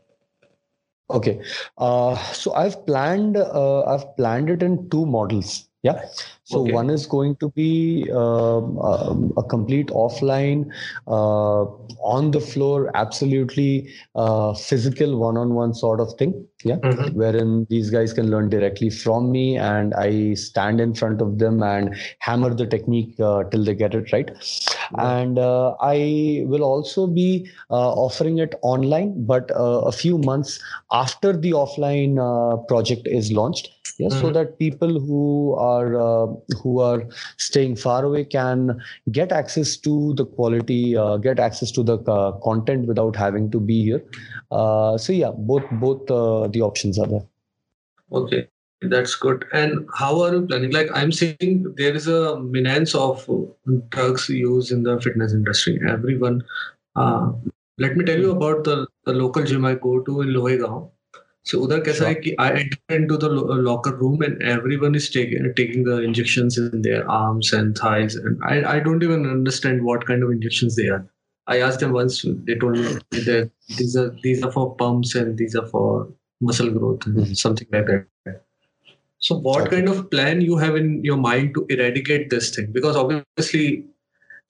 Okay, 1.11 1.43
uh, 1.79 2.17
so 2.33 2.55
I've 2.55 2.87
planned 2.87 3.37
uh, 3.37 3.83
I've 3.85 4.17
planned 4.17 4.51
it 4.51 4.63
in 4.63 4.89
two 4.91 5.07
models. 5.07 5.70
Yeah. 5.83 6.05
So 6.45 6.63
okay. 6.63 6.73
one 6.73 6.91
is 6.91 7.07
going 7.07 7.37
to 7.37 7.51
be 7.51 8.11
um, 8.13 8.79
um, 8.81 9.33
a 9.37 9.43
complete 9.43 9.87
offline, 9.89 10.71
uh, 11.07 11.63
on 12.03 12.33
the 12.33 12.41
floor, 12.41 12.91
absolutely 12.95 13.89
uh, 14.15 14.53
physical 14.55 15.19
one-on-one 15.19 15.75
sort 15.75 16.01
of 16.01 16.13
thing. 16.19 16.47
Yeah, 16.63 16.77
mm-hmm. 16.77 17.17
wherein 17.17 17.67
these 17.71 17.89
guys 17.89 18.13
can 18.13 18.31
learn 18.31 18.51
directly 18.51 18.91
from 18.91 19.33
me, 19.33 19.57
and 19.57 19.95
I 19.95 20.35
stand 20.35 20.79
in 20.79 20.95
front 20.95 21.23
of 21.23 21.39
them 21.39 21.63
and 21.63 21.97
hammer 22.19 22.53
the 22.53 22.67
technique 22.67 23.19
uh, 23.19 23.45
till 23.45 23.65
they 23.65 23.75
get 23.75 23.95
it 23.95 24.13
right. 24.13 24.27
Mm-hmm. 24.27 25.01
And 25.01 25.39
uh, 25.39 25.77
I 25.81 26.43
will 26.47 26.65
also 26.65 27.07
be 27.07 27.49
uh, 27.71 27.93
offering 27.93 28.39
it 28.39 28.57
online, 28.61 29.25
but 29.25 29.51
uh, 29.53 29.81
a 29.87 29.93
few 29.93 30.19
months 30.19 30.61
after 30.93 31.33
the 31.33 31.53
offline 31.53 32.17
project 32.69 33.07
is 33.07 33.33
launched 33.33 33.71
mm-hmm. 34.09 34.21
so 34.21 34.31
that 34.31 34.59
people 34.59 35.01
who 35.01 35.55
are 35.55 35.97
uh, 36.01 36.27
who 36.63 36.81
are 36.81 37.05
staying 37.37 37.77
far 37.77 38.05
away 38.05 38.25
can 38.25 38.81
get 39.11 39.33
access 39.33 39.77
to 39.77 40.15
the 40.15 40.25
quality 40.25 40.97
uh, 40.97 41.17
get 41.17 41.39
access 41.39 41.71
to 41.71 41.83
the 41.83 41.99
uh, 41.99 42.33
content 42.49 42.87
without 42.87 43.17
having 43.17 43.51
to 43.51 43.61
be 43.61 43.83
here. 43.85 44.05
Uh, 44.51 44.97
so 44.99 45.13
yeah 45.13 45.31
both 45.31 45.65
both 45.73 46.11
uh, 46.11 46.49
the 46.49 46.63
options 46.63 46.99
are 46.99 47.07
there. 47.07 47.27
Okay 48.13 48.49
that's 48.83 49.15
good. 49.15 49.45
And 49.53 49.87
how 49.95 50.23
are 50.23 50.35
you 50.35 50.47
planning? 50.47 50.71
Like 50.73 50.91
i'm 50.95 51.13
seeing 51.13 51.75
there 51.77 51.95
is 51.95 52.07
a 52.09 52.41
menace 52.41 52.95
of 52.95 53.29
drugs 53.91 54.29
used 54.29 54.73
in 54.73 54.85
the 54.85 55.01
fitness 55.01 55.33
industry. 55.33 55.81
Everyone 55.87 56.43
uh, 56.97 57.33
let 57.79 57.97
me 57.97 58.05
tell 58.05 58.19
you 58.19 58.31
about 58.31 58.65
the, 58.65 58.87
the 59.07 59.13
local 59.13 59.43
gym 59.43 59.65
i 59.65 59.75
go 59.75 60.01
to 60.01 60.21
in 60.23 60.29
lohegaon 60.37 60.89
so 61.44 61.60
उधर 61.66 61.80
कैसा 61.88 62.08
है 62.08 62.14
कि 62.22 62.36
I 62.40 62.52
enter 62.62 62.96
into 62.98 63.18
the 63.18 63.30
locker 63.30 63.96
room 63.96 64.22
and 64.28 64.42
everyone 64.54 64.96
is 64.96 65.10
taking 65.10 65.52
taking 65.60 65.84
the 65.90 65.98
injections 66.02 66.58
in 66.58 66.82
their 66.88 67.04
arms 67.10 67.52
and 67.54 67.78
thighs 67.78 68.16
and 68.16 68.48
I 68.54 68.56
I 68.76 68.80
don't 68.88 69.04
even 69.10 69.28
understand 69.34 69.84
what 69.90 70.08
kind 70.08 70.24
of 70.24 70.32
injections 70.38 70.76
they 70.82 70.88
are. 70.96 71.06
I 71.48 71.60
asked 71.60 71.80
them 71.80 71.92
once. 71.94 72.26
They 72.48 72.56
told 72.56 72.78
me 72.78 72.98
that 73.12 73.52
these 73.78 73.96
are 73.96 74.10
these 74.24 74.44
are 74.44 74.52
for 74.52 74.76
pumps 74.76 75.14
and 75.16 75.38
these 75.38 75.56
are 75.56 75.68
for 75.68 76.08
muscle 76.42 76.72
growth 76.72 77.06
and 77.06 77.18
mm-hmm. 77.18 77.34
something 77.34 77.68
like 77.72 77.86
that. 77.88 78.42
So, 79.20 79.36
what 79.36 79.62
okay. 79.62 79.78
kind 79.78 79.90
of 79.90 80.10
plan 80.12 80.42
you 80.42 80.58
have 80.58 80.76
in 80.76 81.04
your 81.04 81.18
mind 81.18 81.54
to 81.56 81.66
eradicate 81.70 82.30
this 82.30 82.50
thing? 82.56 82.72
Because 82.72 82.96
obviously, 82.96 83.86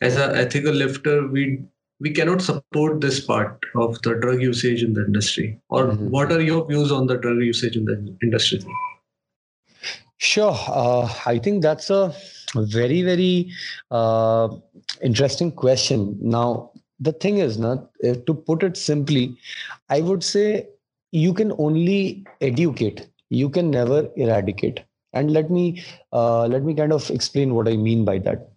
as 0.02 0.18
an 0.18 0.36
ethical 0.36 0.74
lifter, 0.74 1.28
we 1.28 1.63
we 2.00 2.12
cannot 2.12 2.41
support 2.41 3.00
this 3.02 3.20
part 3.26 3.60
of 3.76 4.02
the 4.02 4.15
drug 4.15 4.41
usage 4.41 4.84
in 4.84 4.94
the 4.94 5.06
industry 5.06 5.60
or 5.70 5.86
mm-hmm. 5.86 6.10
what 6.10 6.32
are 6.32 6.41
your 6.41 6.65
views 6.68 6.91
on 6.91 7.08
the 7.08 7.18
drug 7.18 7.38
usage 7.38 7.78
in 7.78 7.86
the 7.86 8.18
industry 8.22 8.60
sure 10.18 10.56
uh, 10.68 11.08
i 11.26 11.38
think 11.38 11.62
that's 11.62 11.89
a 11.89 12.13
very 12.56 13.02
very 13.02 13.52
uh, 13.91 14.50
interesting 15.02 15.52
question 15.52 16.18
now 16.22 16.72
the 17.00 17.12
thing 17.12 17.38
is 17.38 17.58
not 17.58 17.89
to 18.26 18.34
put 18.34 18.63
it 18.63 18.78
simply 18.78 19.38
i 19.89 20.02
would 20.02 20.24
say 20.24 20.68
you 21.12 21.34
can 21.34 21.52
only 21.58 22.26
educate 22.41 23.08
you 23.30 23.50
can 23.50 23.70
never 23.72 24.10
eradicate 24.15 24.84
and 25.13 25.32
let 25.32 25.50
me 25.50 25.82
uh, 26.12 26.46
let 26.46 26.63
me 26.63 26.74
kind 26.76 26.91
of 26.91 27.10
explain 27.10 27.54
what 27.54 27.68
i 27.68 27.76
mean 27.76 28.06
by 28.06 28.18
that 28.18 28.52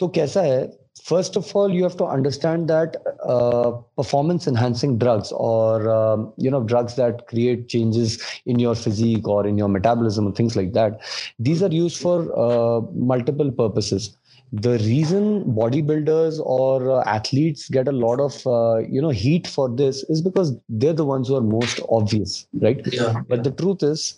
तो 0.00 0.08
कैसा 0.14 0.42
है 0.42 0.62
first 1.09 1.35
of 1.41 1.55
all 1.55 1.73
you 1.73 1.83
have 1.83 1.97
to 2.01 2.05
understand 2.05 2.67
that 2.73 2.95
uh, 3.35 3.71
performance 4.01 4.47
enhancing 4.47 4.97
drugs 4.97 5.31
or 5.31 5.89
um, 5.89 6.31
you 6.37 6.51
know 6.51 6.61
drugs 6.71 6.95
that 6.95 7.27
create 7.27 7.67
changes 7.67 8.21
in 8.45 8.59
your 8.59 8.75
physique 8.75 9.27
or 9.27 9.47
in 9.47 9.57
your 9.57 9.69
metabolism 9.69 10.25
and 10.27 10.35
things 10.35 10.55
like 10.55 10.73
that 10.73 10.99
these 11.39 11.63
are 11.63 11.73
used 11.81 12.01
for 12.01 12.17
uh, 12.45 12.81
multiple 13.13 13.51
purposes 13.51 14.15
the 14.51 14.77
reason 14.79 15.43
bodybuilders 15.55 16.39
or 16.43 16.91
uh, 16.91 17.03
athletes 17.05 17.69
get 17.69 17.87
a 17.87 17.91
lot 17.91 18.19
of 18.19 18.47
uh, 18.47 18.77
you 18.95 19.01
know 19.01 19.09
heat 19.09 19.47
for 19.47 19.69
this 19.69 20.03
is 20.15 20.21
because 20.21 20.55
they're 20.69 20.99
the 21.01 21.05
ones 21.05 21.27
who 21.27 21.35
are 21.35 21.41
most 21.41 21.79
obvious 21.89 22.47
right 22.61 22.81
yeah, 22.91 23.21
but 23.27 23.37
yeah. 23.37 23.43
the 23.43 23.51
truth 23.51 23.83
is 23.83 24.15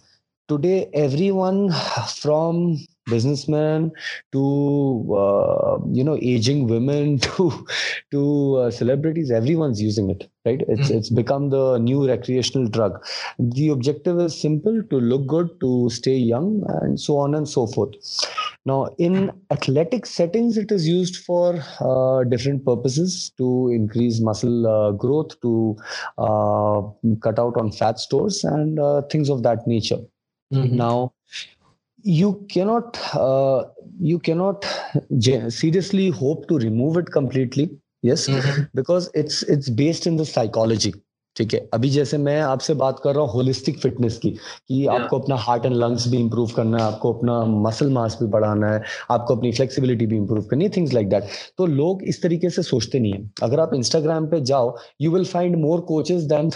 today 0.48 0.90
everyone 0.94 1.60
from 2.22 2.78
businessmen 3.14 3.92
to 4.32 4.44
uh, 5.24 5.78
you 6.00 6.04
know 6.04 6.18
aging 6.34 6.68
women 6.68 7.18
to 7.28 7.48
to 8.12 8.22
uh, 8.58 8.72
celebrities 8.72 9.32
everyone's 9.40 9.82
using 9.82 10.10
it 10.10 10.30
right 10.46 10.62
it's 10.68 10.90
mm. 10.90 10.96
it's 10.98 11.10
become 11.22 11.50
the 11.50 11.78
new 11.78 12.08
recreational 12.08 12.68
drug 12.68 13.00
the 13.58 13.70
objective 13.70 14.20
is 14.20 14.40
simple 14.48 14.82
to 14.90 15.00
look 15.12 15.28
good 15.28 15.50
to 15.60 15.90
stay 15.90 16.16
young 16.16 16.64
and 16.82 17.00
so 17.00 17.18
on 17.18 17.36
and 17.36 17.48
so 17.48 17.68
forth 17.68 17.94
now 18.66 18.80
in 18.98 19.32
athletic 19.52 20.06
settings 20.06 20.58
it 20.58 20.72
is 20.72 20.88
used 20.88 21.18
for 21.18 21.64
uh, 21.80 22.24
different 22.26 22.66
purposes 22.66 23.32
to 23.38 23.70
increase 23.74 24.22
muscle 24.22 24.68
uh, 24.68 24.92
growth 24.92 25.40
to 25.42 25.76
uh, 26.18 26.82
cut 27.22 27.40
out 27.40 27.58
on 27.58 27.72
fat 27.72 28.00
stores 28.00 28.44
and 28.44 28.80
uh, 28.80 29.02
things 29.04 29.30
of 29.30 29.44
that 29.44 29.66
nature 29.68 30.02
mm-hmm. 30.54 30.76
now 30.76 31.14
you 32.04 32.46
cannot 32.50 33.00
uh, 33.16 33.64
you 34.00 34.20
cannot 34.20 34.66
seriously 35.20 36.10
hope 36.10 36.48
to 36.48 36.58
remove 36.58 36.98
it 36.98 37.12
completely 37.12 37.70
yes 38.02 38.28
mm-hmm. 38.28 38.64
because 38.74 39.10
it's 39.14 39.44
it's 39.44 39.70
based 39.70 40.08
in 40.08 40.18
the 40.18 40.26
psychology 40.26 40.94
ठीक 41.36 41.54
है? 41.54 41.60
अभी 41.74 41.90
जैसे 41.90 42.18
मैं 42.18 42.40
आपसे 42.42 42.74
बात 42.74 43.00
कर 43.04 43.14
रहा 43.16 43.24
हूँ 43.24 43.32
होलिस्टिक 43.34 43.78
फिटनेस 43.80 44.18
की 44.18 44.30
कि. 44.30 44.86
आपको 44.88 45.20
अपना 45.20 45.36
हार्ट 45.38 45.66
एंड 45.66 45.76
लंग्स 45.76 46.08
भी 46.08 46.18
इंप्रूव 46.18 46.52
करना 46.56 46.78
है 46.78 46.84
आपको 46.84 47.14
अपना 47.14 47.44
मसल 47.64 47.90
मास 47.94 48.18
भी 48.22 48.28
बढ़ाना 48.30 48.72
है 48.72 48.82
आपको 49.12 49.36
अपनी 49.36 49.52
फ्लेक्सिबिलिटी 49.52 50.06
भी 50.06 50.16
इंप्रूव 50.16 50.44
करनी 50.46 50.64
है 50.64 50.70
थिंग्स 50.78 50.94
लाइक 50.94 51.10
दैट 51.10 51.24
तो 51.58 51.66
लोग 51.66 52.04
इस 52.04 52.22
तरीके 52.24 52.50
से 52.50 52.64
सोचते 52.64 53.00
नहीं 53.00 53.14
है। 53.14 53.30
अगर 53.44 53.60
आप 53.60 53.74
इंस्टाग्राम 53.76 54.28
पे 54.28 54.42
जाओ 54.52 54.76
you 55.02 55.12
will 55.12 55.26
find 55.26 55.56
more 55.56 55.82
coaches 55.92 56.24
than 56.34 56.50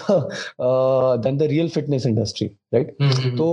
than 1.22 1.38
the 1.38 1.48
real 1.52 1.70
fitness 1.70 2.06
industry 2.06 2.48
right 2.74 2.92
तो 3.38 3.48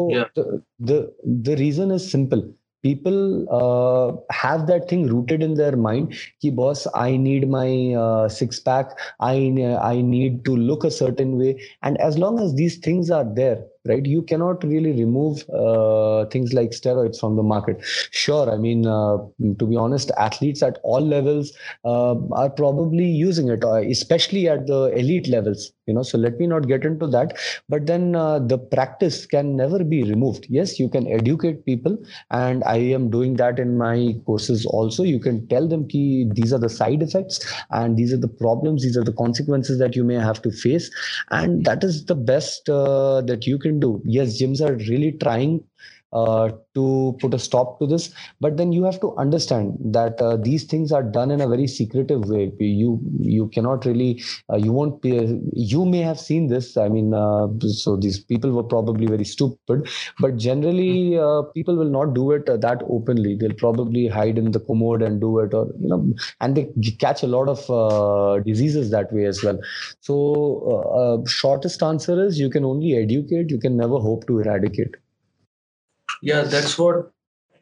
the 0.82 1.54
reason 1.58 1.92
is 1.92 2.02
simple 2.02 2.42
people 2.82 3.18
uh, 3.58 4.34
have 4.34 4.66
that 4.66 4.88
thing 4.88 5.06
rooted 5.06 5.42
in 5.42 5.54
their 5.54 5.76
mind 5.76 6.14
ki 6.40 6.50
boss 6.60 6.86
i 6.94 7.16
need 7.16 7.48
my 7.48 7.68
uh, 8.04 8.28
six 8.28 8.60
pack. 8.60 8.98
I 9.20 9.34
i 9.80 10.00
need 10.02 10.44
to 10.46 10.56
look 10.56 10.84
a 10.84 10.90
certain 10.90 11.38
way. 11.38 11.60
And 11.82 11.98
as 11.98 12.18
long 12.18 12.40
as 12.40 12.54
these 12.54 12.78
things 12.78 13.10
are 13.10 13.24
there 13.42 13.64
right? 13.86 14.04
You 14.04 14.22
cannot 14.22 14.62
really 14.64 14.92
remove 14.92 15.44
uh, 15.50 16.26
things 16.26 16.52
like 16.52 16.70
steroids 16.70 17.18
from 17.18 17.36
the 17.36 17.42
market. 17.42 17.82
Sure 18.10 18.50
i 18.52 18.56
mean 18.56 18.86
uh, 18.86 19.16
to 19.58 19.66
be 19.66 19.76
honest 19.76 20.10
athletes 20.18 20.62
at 20.62 20.78
all 20.82 21.00
levels 21.00 21.52
uh, 21.84 22.14
are 22.32 22.50
probably 22.50 23.04
using 23.06 23.48
it 23.48 23.64
uh, 23.64 23.80
especially 23.96 24.48
at 24.48 24.66
the 24.66 24.80
elite 24.96 25.28
levels 25.28 25.72
you 25.86 25.94
know? 25.94 26.02
So 26.02 26.16
let 26.18 26.38
me 26.38 26.46
not 26.46 26.68
get 26.68 26.84
into 26.84 27.06
that. 27.08 27.36
But 27.68 27.86
then 27.86 28.14
uh, 28.14 28.38
the 28.38 28.58
practice 28.58 29.26
can 29.26 29.56
never 29.56 29.82
be 29.82 30.04
removed. 30.04 30.46
Yes 30.48 30.78
you 30.78 30.88
can 30.88 31.06
educate 31.08 31.64
people 31.64 31.98
and 32.30 32.62
i 32.64 32.76
am 32.76 33.10
doing 33.10 33.34
that 33.34 33.58
in 33.58 33.76
my 33.78 34.14
courses 34.26 34.64
also. 34.66 35.02
You 35.02 35.20
can 35.20 35.46
tell 35.48 35.68
them 35.68 35.88
ki 35.88 36.28
these 36.32 36.52
are 36.52 36.58
the 36.58 36.68
side 36.68 37.02
effects 37.02 37.40
and 37.70 37.96
these 37.96 38.12
are 38.12 38.18
the 38.18 38.28
problems 38.28 38.82
these 38.82 38.96
are 38.96 39.04
the 39.04 39.12
consequences 39.12 39.78
that 39.78 39.96
you 39.96 40.04
may 40.04 40.14
have 40.14 40.40
to 40.42 40.50
face 40.50 40.90
and 41.30 41.64
that 41.64 41.84
is 41.84 42.04
the 42.06 42.14
best 42.14 42.68
uh, 42.68 43.20
that 43.22 43.46
you 43.46 43.58
can 43.58 43.71
can 43.72 43.80
do. 43.80 44.02
Yes 44.04 44.38
gyms 44.40 44.60
are 44.60 44.74
really 44.90 45.12
trying 45.12 45.64
uh, 46.12 46.50
to 46.74 47.16
put 47.20 47.34
a 47.34 47.38
stop 47.38 47.78
to 47.78 47.86
this. 47.86 48.12
But 48.40 48.56
then 48.56 48.72
you 48.72 48.84
have 48.84 49.00
to 49.00 49.14
understand 49.16 49.78
that 49.80 50.20
uh, 50.20 50.36
these 50.36 50.64
things 50.64 50.92
are 50.92 51.02
done 51.02 51.30
in 51.30 51.40
a 51.40 51.48
very 51.48 51.66
secretive 51.66 52.28
way. 52.28 52.52
You 52.58 53.00
you 53.18 53.48
cannot 53.48 53.86
really 53.86 54.22
uh, 54.52 54.56
you 54.56 54.72
won't 54.72 55.00
be 55.00 55.40
you 55.54 55.84
may 55.84 56.00
have 56.00 56.20
seen 56.20 56.48
this. 56.48 56.76
I 56.76 56.88
mean 56.88 57.14
uh, 57.14 57.48
so 57.68 57.96
these 57.96 58.18
people 58.18 58.52
were 58.52 58.62
probably 58.62 59.06
very 59.06 59.24
stupid. 59.24 59.88
But 60.20 60.36
generally 60.36 61.18
uh, 61.18 61.42
people 61.54 61.76
will 61.76 61.90
not 61.90 62.14
do 62.14 62.32
it 62.32 62.46
that 62.46 62.82
openly. 62.88 63.34
They'll 63.34 63.54
probably 63.54 64.06
hide 64.06 64.38
in 64.38 64.50
the 64.52 64.60
commode 64.60 65.02
and 65.02 65.20
do 65.20 65.38
it 65.38 65.54
or 65.54 65.66
you 65.80 65.88
know 65.88 66.14
and 66.40 66.56
they 66.56 66.68
catch 66.98 67.22
a 67.22 67.26
lot 67.26 67.48
of 67.48 68.44
diseases 68.44 68.90
that 68.90 69.12
way 69.12 69.24
as 69.24 69.42
well. 69.42 69.58
So 70.00 71.24
shortest 71.26 71.82
answer 71.82 72.22
is 72.24 72.38
you 72.38 72.50
can 72.50 72.64
only 72.64 72.96
educate. 72.96 73.50
You 73.50 73.58
can 73.58 73.76
never 73.76 73.98
hope 73.98 74.26
to 74.26 74.40
eradicate 74.40 74.94
yeah 76.20 76.42
that's 76.42 76.78
what 76.78 77.10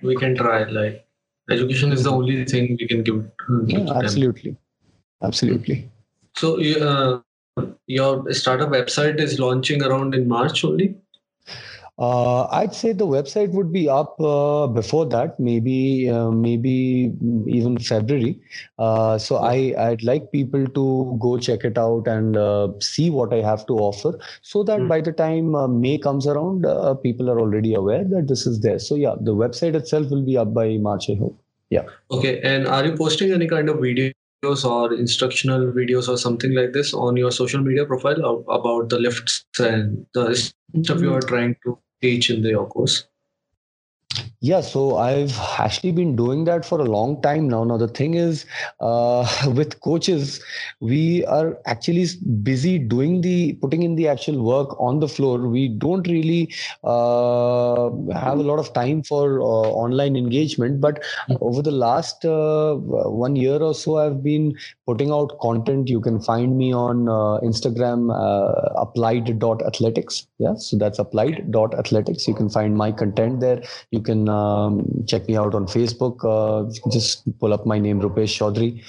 we 0.02 0.16
can 0.16 0.34
try 0.34 0.64
like 0.64 1.06
education 1.50 1.92
is 1.92 2.04
the 2.04 2.10
only 2.10 2.44
thing 2.44 2.76
we 2.80 2.86
can 2.86 3.02
give, 3.02 3.24
give 3.66 3.70
yeah, 3.70 3.92
absolutely. 3.94 4.56
Absolutely. 5.22 5.90
So 6.36 6.58
uh, 6.60 7.20
your 7.86 8.32
startup 8.32 8.70
website 8.70 9.20
is 9.20 9.38
launching 9.38 9.82
around 9.82 10.14
in 10.14 10.28
march 10.28 10.64
only 10.64 10.94
uh, 12.00 12.46
I'd 12.50 12.74
say 12.74 12.92
the 12.94 13.06
website 13.06 13.50
would 13.50 13.70
be 13.70 13.86
up 13.86 14.18
uh, 14.20 14.66
before 14.66 15.04
that, 15.06 15.38
maybe 15.38 16.08
uh, 16.08 16.30
maybe 16.30 17.12
even 17.46 17.78
February. 17.78 18.40
Uh, 18.78 19.18
so 19.18 19.36
I 19.36 19.74
I'd 19.78 20.02
like 20.02 20.32
people 20.32 20.66
to 20.66 21.18
go 21.20 21.36
check 21.36 21.62
it 21.62 21.76
out 21.76 22.08
and 22.08 22.38
uh, 22.38 22.68
see 22.80 23.10
what 23.10 23.34
I 23.34 23.42
have 23.42 23.66
to 23.66 23.74
offer, 23.74 24.18
so 24.40 24.62
that 24.64 24.80
mm. 24.80 24.88
by 24.88 25.02
the 25.02 25.12
time 25.12 25.54
uh, 25.54 25.68
May 25.68 25.98
comes 25.98 26.26
around, 26.26 26.62
people 27.02 27.28
are 27.28 27.38
already 27.38 27.74
aware 27.74 28.04
that 28.04 28.28
this 28.28 28.46
is 28.46 28.60
there. 28.60 28.78
So 28.78 28.94
yeah, 28.94 29.16
the 29.20 29.34
website 29.34 29.74
itself 29.74 30.10
will 30.10 30.24
be 30.24 30.38
up 30.38 30.54
by 30.54 30.78
March, 30.78 31.10
I 31.10 31.16
hope. 31.16 31.38
Yeah. 31.68 31.84
Okay. 32.10 32.40
And 32.40 32.66
are 32.66 32.84
you 32.84 32.96
posting 32.96 33.30
any 33.30 33.46
kind 33.46 33.68
of 33.68 33.80
video? 33.80 34.12
or 34.42 34.94
instructional 34.94 35.70
videos 35.70 36.08
or 36.08 36.16
something 36.16 36.54
like 36.54 36.72
this 36.72 36.94
on 36.94 37.14
your 37.14 37.30
social 37.30 37.60
media 37.60 37.84
profile 37.84 38.42
about 38.48 38.88
the 38.88 38.98
lifts 38.98 39.44
and 39.58 40.06
the 40.14 40.34
stuff 40.82 40.98
you 41.02 41.12
are 41.12 41.20
trying 41.20 41.54
to 41.62 41.78
teach 42.02 42.30
in 42.30 42.42
your 42.44 42.66
course? 42.66 43.09
Yeah, 44.42 44.62
so 44.62 44.96
I've 44.96 45.38
actually 45.58 45.92
been 45.92 46.16
doing 46.16 46.44
that 46.44 46.64
for 46.64 46.80
a 46.80 46.84
long 46.84 47.20
time 47.20 47.46
now. 47.48 47.62
Now, 47.64 47.76
the 47.76 47.88
thing 47.88 48.14
is, 48.14 48.46
uh, 48.80 49.26
with 49.54 49.80
coaches, 49.80 50.40
we 50.80 51.24
are 51.26 51.58
actually 51.66 52.06
busy 52.42 52.78
doing 52.78 53.20
the 53.20 53.52
putting 53.60 53.82
in 53.82 53.96
the 53.96 54.08
actual 54.08 54.42
work 54.42 54.80
on 54.80 55.00
the 55.00 55.08
floor. 55.08 55.38
We 55.46 55.68
don't 55.68 56.06
really 56.08 56.52
uh, 56.84 57.90
have 58.14 58.38
a 58.38 58.42
lot 58.42 58.58
of 58.58 58.72
time 58.72 59.02
for 59.02 59.40
uh, 59.40 59.44
online 59.44 60.16
engagement. 60.16 60.80
But 60.80 61.04
over 61.40 61.60
the 61.60 61.70
last 61.70 62.24
uh, 62.24 62.74
one 62.76 63.36
year 63.36 63.56
or 63.60 63.74
so, 63.74 63.98
I've 63.98 64.22
been 64.22 64.56
putting 64.86 65.10
out 65.12 65.38
content. 65.40 65.88
You 65.88 66.00
can 66.00 66.18
find 66.20 66.56
me 66.56 66.72
on 66.72 67.08
uh, 67.08 67.40
Instagram, 67.46 68.10
uh, 68.10 68.72
applied.athletics. 68.80 70.26
Yeah, 70.38 70.54
so 70.56 70.78
that's 70.78 70.98
applied.athletics. 70.98 72.26
You 72.26 72.34
can 72.34 72.48
find 72.48 72.76
my 72.76 72.90
content 72.90 73.40
there. 73.40 73.62
You 73.90 73.99
can 74.00 74.28
um, 74.28 74.86
check 75.06 75.28
me 75.28 75.36
out 75.36 75.54
on 75.54 75.66
Facebook. 75.66 76.24
Uh, 76.24 76.70
just 76.90 77.38
pull 77.38 77.52
up 77.52 77.66
my 77.66 77.78
name, 77.78 78.00
Rupesh 78.00 78.36
Chaudhary. 78.38 78.84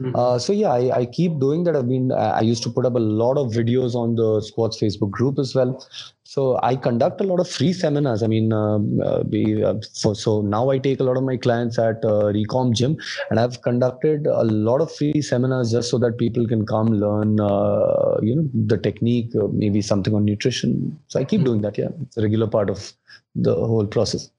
Mm-hmm. 0.00 0.16
Uh, 0.16 0.38
so 0.38 0.52
yeah, 0.52 0.72
I, 0.72 1.00
I, 1.00 1.06
keep 1.06 1.38
doing 1.38 1.64
that. 1.64 1.76
I've 1.76 1.88
been 1.88 2.10
I 2.10 2.40
used 2.40 2.62
to 2.64 2.70
put 2.70 2.86
up 2.86 2.94
a 2.94 2.98
lot 2.98 3.36
of 3.36 3.52
videos 3.52 3.94
on 3.94 4.16
the 4.16 4.40
Squats 4.40 4.80
Facebook 4.80 5.10
group 5.10 5.38
as 5.38 5.54
well. 5.54 5.86
So 6.24 6.58
I 6.62 6.76
conduct 6.76 7.20
a 7.20 7.24
lot 7.24 7.40
of 7.40 7.48
free 7.48 7.74
seminars. 7.74 8.22
I 8.22 8.26
mean, 8.26 8.54
um, 8.54 8.98
uh, 9.04 9.22
we, 9.28 9.62
uh, 9.62 9.74
for, 10.00 10.14
so 10.14 10.40
now 10.40 10.70
I 10.70 10.78
take 10.78 10.98
a 10.98 11.02
lot 11.02 11.18
of 11.18 11.24
my 11.24 11.36
clients 11.36 11.78
at 11.78 12.02
uh, 12.06 12.32
Recom 12.36 12.72
Gym, 12.74 12.96
and 13.28 13.38
I've 13.38 13.60
conducted 13.60 14.26
a 14.26 14.44
lot 14.44 14.80
of 14.80 14.90
free 14.90 15.20
seminars 15.20 15.72
just 15.72 15.90
so 15.90 15.98
that 15.98 16.16
people 16.16 16.48
can 16.48 16.64
come 16.64 16.86
learn, 16.86 17.38
uh, 17.38 18.16
you 18.22 18.34
know, 18.34 18.48
the 18.54 18.78
technique, 18.78 19.36
uh, 19.36 19.48
maybe 19.52 19.82
something 19.82 20.14
on 20.14 20.24
nutrition. 20.24 20.98
So 21.08 21.20
I 21.20 21.24
keep 21.24 21.40
mm-hmm. 21.40 21.44
doing 21.44 21.60
that. 21.62 21.76
Yeah, 21.76 21.88
it's 22.00 22.16
a 22.16 22.22
regular 22.22 22.46
part 22.46 22.70
of 22.70 22.94
the 23.34 23.54
whole 23.54 23.86
process. 23.86 24.30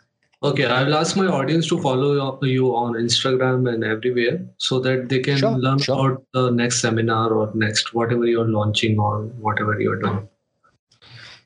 Okay, 0.43 0.65
I 0.65 0.83
will 0.83 0.95
ask 0.95 1.15
my 1.15 1.27
audience 1.27 1.69
to 1.69 1.79
follow 1.81 2.37
you 2.43 2.75
on 2.75 2.95
Instagram 2.95 3.73
and 3.73 3.81
everywhere 3.81 4.45
so 4.57 4.77
that 4.81 5.07
they 5.07 5.19
can 5.19 5.37
sure, 5.37 5.51
learn 5.51 5.79
sure. 5.79 5.95
about 5.95 6.25
the 6.33 6.49
next 6.51 6.81
seminar 6.81 7.31
or 7.31 7.49
next 7.55 7.93
whatever 7.93 8.25
you're 8.25 8.49
launching 8.49 8.99
or 8.99 9.21
whatever 9.39 9.79
you're 9.79 9.99
doing. 10.01 10.27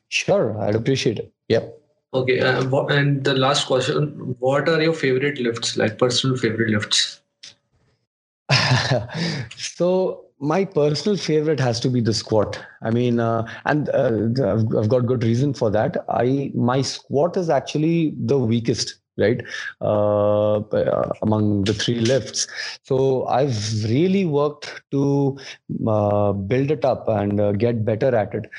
Sure, 0.08 0.60
I'd 0.60 0.74
appreciate 0.74 1.20
it. 1.20 1.32
Yep. 1.48 1.78
Okay, 2.12 2.40
uh, 2.40 2.64
and 2.86 3.22
the 3.22 3.34
last 3.34 3.66
question 3.66 4.34
What 4.40 4.68
are 4.68 4.82
your 4.82 4.94
favorite 4.94 5.38
lifts, 5.38 5.76
like 5.76 5.98
personal 5.98 6.36
favorite 6.36 6.70
lifts? 6.70 7.20
so, 9.56 10.24
my 10.40 10.64
personal 10.64 11.16
favorite 11.16 11.60
has 11.60 11.80
to 11.80 11.90
be 11.90 12.00
the 12.00 12.14
squat. 12.14 12.60
I 12.82 12.90
mean 12.90 13.20
uh, 13.20 13.46
and 13.64 13.88
uh, 13.90 14.58
I've, 14.78 14.88
got 14.88 15.06
good 15.06 15.24
reason 15.24 15.54
for 15.54 15.70
that. 15.70 16.04
I 16.08 16.52
my 16.54 16.82
squat 16.82 17.36
is 17.36 17.50
actually 17.50 18.14
the 18.16 18.38
weakest 18.38 19.00
right 19.17 19.43
uh, 19.81 20.55
uh, 20.57 21.09
among 21.21 21.63
the 21.65 21.73
three 21.73 21.99
lifts 21.99 22.47
so 22.81 23.25
i've 23.27 23.83
really 23.85 24.25
worked 24.25 24.81
to 24.91 25.37
uh, 25.87 26.31
build 26.31 26.71
it 26.71 26.83
up 26.83 27.07
and 27.07 27.39
uh, 27.39 27.51
get 27.51 27.85
better 27.85 28.15
at 28.15 28.33
it 28.33 28.49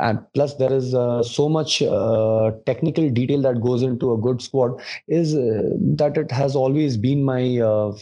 and 0.00 0.20
plus 0.34 0.54
there 0.56 0.72
is 0.72 0.94
uh, 0.94 1.22
so 1.22 1.48
much 1.48 1.82
uh, 1.82 2.50
technical 2.66 3.08
detail 3.08 3.40
that 3.40 3.60
goes 3.60 3.82
into 3.82 4.12
a 4.12 4.18
good 4.18 4.42
squat 4.42 4.80
is 5.06 5.34
that 5.34 6.16
it 6.16 6.30
has 6.30 6.56
always 6.56 6.96
been 6.96 7.22
my 7.22 7.42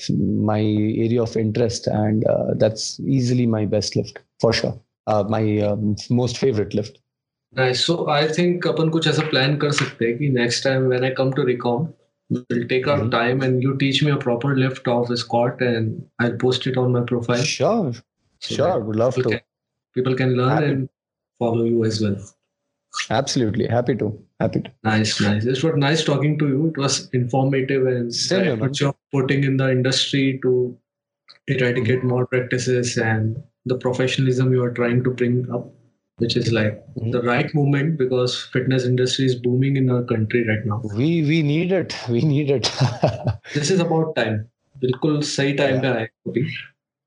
my 0.09 0.61
area 0.61 1.23
of 1.23 1.37
interest 1.37 1.87
and 1.87 2.25
that's 2.57 2.99
easily 3.01 3.47
my 3.47 3.64
best 3.67 3.97
lift 3.97 4.19
for 4.41 4.53
sure 4.53 4.79
my 5.29 5.59
um, 5.59 5.97
most 6.11 6.38
favorite 6.38 6.75
lift 6.75 6.99
Nice. 7.57 7.85
So 7.87 8.09
I 8.09 8.29
think 8.29 8.67
अपन 8.67 8.88
कुछ 8.91 9.07
ऐसा 9.09 9.23
plan 9.31 9.57
कर 9.59 9.71
सकते 9.73 10.07
हैं 10.07 10.17
कि 10.19 10.29
next 10.33 10.62
time 10.67 10.88
when 10.88 11.05
I 11.05 11.11
come 11.21 11.33
to 11.33 11.45
Recom, 11.51 11.87
We'll 12.34 12.67
take 12.67 12.88
our 12.88 13.00
mm-hmm. 13.00 13.10
time 13.10 13.41
and 13.41 13.62
you 13.62 13.78
teach 13.78 14.04
me 14.04 14.12
a 14.12 14.17
proper 14.17 14.56
lift 14.56 14.88
of 14.88 15.10
a 15.10 15.17
squat 15.17 15.62
and 15.62 16.06
I'll 16.19 16.38
post 16.38 16.67
it 16.67 16.78
on 16.78 16.91
my 16.91 17.02
profile. 17.02 17.43
Sure. 17.43 17.93
So 18.39 18.56
sure. 18.56 18.80
Would 18.80 18.96
love 18.96 19.15
people 19.15 19.32
to. 19.32 19.38
Can, 19.38 19.46
people 19.93 20.15
can 20.15 20.36
learn 20.36 20.50
Happy. 20.50 20.65
and 20.65 20.89
follow 21.39 21.63
you 21.63 21.84
as 21.86 22.02
well. 22.02 22.17
Absolutely. 23.10 23.67
Happy 23.67 23.96
to. 23.96 24.19
Happy 24.39 24.62
to. 24.62 24.72
Nice, 24.84 25.19
nice. 25.22 25.46
It 25.46 25.63
was 25.63 25.74
nice 25.76 26.04
talking 26.04 26.38
to 26.39 26.48
you. 26.48 26.67
It 26.67 26.78
was 26.78 27.10
informative 27.13 27.88
and 27.88 28.13
Same, 28.13 28.60
what 28.60 28.80
you're 28.80 28.96
putting 29.12 29.43
in 29.43 29.58
the 29.58 29.72
industry 29.72 30.39
to 30.43 30.78
eradicate 31.48 32.00
mm-hmm. 32.00 32.08
more 32.08 32.28
practices 32.28 32.98
and 32.98 33.41
the 33.65 33.78
professionalism 33.78 34.52
you 34.54 34.63
are 34.63 34.72
trying 34.72 35.04
to 35.04 35.10
bring 35.12 35.50
up 35.52 35.72
which 36.19 36.37
is 36.37 36.53
like 36.53 36.73
mm-hmm. 36.73 37.11
the 37.11 37.23
right 37.23 37.53
movement 37.55 37.97
because 37.99 38.37
fitness 38.53 38.85
industry 38.85 39.27
is 39.27 39.35
booming 39.37 39.77
in 39.77 39.91
our 39.91 40.05
country 40.05 40.47
right 40.49 40.64
now 40.67 40.81
we 41.01 41.11
we 41.31 41.43
need 41.43 41.73
it 41.73 41.97
we 42.09 42.23
need 42.31 42.51
it 42.51 42.71
this 43.55 43.71
is 43.71 43.85
about 43.88 44.14
time 44.23 44.38
बिल्कुल 44.77 45.21
सही 45.27 45.53
time 45.59 45.81
पे 45.81 45.87
आए 45.88 46.05
अभी 46.27 46.43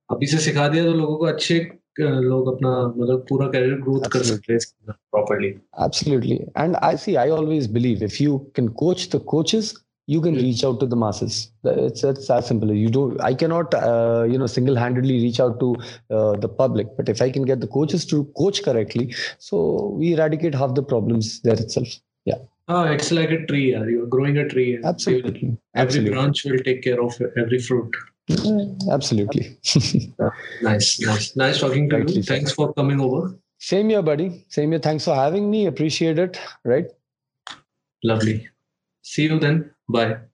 अभी 0.09 0.27
से 0.27 0.37
सिखा 0.45 0.67
दिया 0.67 0.83
तो 0.83 0.93
लोगों 0.93 1.17
को 1.17 1.25
अच्छे 1.25 1.59
लोग 1.99 2.47
अपना 2.53 2.71
मतलब 2.97 3.25
पूरा 3.29 3.47
करियर 3.51 3.79
ग्रोथ 3.81 4.09
कर 4.11 4.23
सकते 4.23 4.53
हैं 4.53 4.59
properly 4.87 5.47
absolutely 5.85 6.35
and 6.57 6.75
I 6.75 6.97
see 6.97 7.15
I 7.21 7.29
always 7.37 7.71
believe 7.73 8.03
if 8.03 8.19
you 8.21 8.37
can 8.55 8.67
coach 8.81 9.07
the 9.15 9.19
coaches 9.33 9.73
you 10.06 10.20
can 10.20 10.34
reach 10.34 10.62
out 10.64 10.78
to 10.80 10.86
the 10.86 10.96
masses. 10.96 11.50
It's 11.64 12.04
it's 12.04 12.30
as 12.30 12.46
simple. 12.46 12.70
As 12.70 12.76
you 12.76 12.88
do 12.88 13.16
i 13.20 13.34
cannot 13.34 13.74
uh, 13.74 14.24
you 14.30 14.38
know 14.38 14.46
single-handedly 14.46 15.20
reach 15.22 15.40
out 15.40 15.58
to 15.60 15.76
uh, 16.10 16.36
the 16.36 16.48
public. 16.48 16.96
But 16.96 17.08
if 17.08 17.20
i 17.20 17.30
can 17.30 17.44
get 17.44 17.60
the 17.60 17.66
coaches 17.66 18.06
to 18.06 18.24
coach 18.38 18.62
correctly 18.62 19.14
so 19.38 19.94
we 19.98 20.14
eradicate 20.14 20.54
half 20.54 20.74
the 20.74 20.82
problems 20.82 21.40
there 21.42 21.54
itself. 21.54 21.88
Yeah. 22.24 22.38
Oh 22.68 22.84
it's 22.84 23.10
like 23.12 23.30
a 23.30 23.44
tree 23.46 23.70
you're 23.70 24.06
growing 24.06 24.38
a 24.38 24.48
tree 24.48 24.78
absolutely. 24.84 25.56
every 25.74 25.82
absolutely. 25.82 26.10
branch 26.12 26.44
will 26.44 26.58
take 26.58 26.82
care 26.82 27.02
of 27.02 27.20
every 27.36 27.58
fruit. 27.58 27.92
Absolutely. 28.90 29.58
Nice 30.62 31.00
nice. 31.00 31.36
Nice 31.36 31.60
talking 31.60 31.88
to 31.90 32.04
you. 32.12 32.22
thanks 32.22 32.52
for 32.52 32.72
coming 32.74 33.00
over. 33.00 33.36
Same 33.58 33.88
here 33.88 34.02
buddy. 34.02 34.44
Same 34.48 34.70
here. 34.70 34.80
Thanks 34.80 35.04
for 35.04 35.14
having 35.14 35.50
me. 35.50 35.66
Appreciate 35.66 36.18
it. 36.18 36.40
Right? 36.64 36.86
Lovely. 38.02 38.48
See 39.02 39.24
you 39.24 39.38
then 39.38 39.70
Bye. 39.88 40.26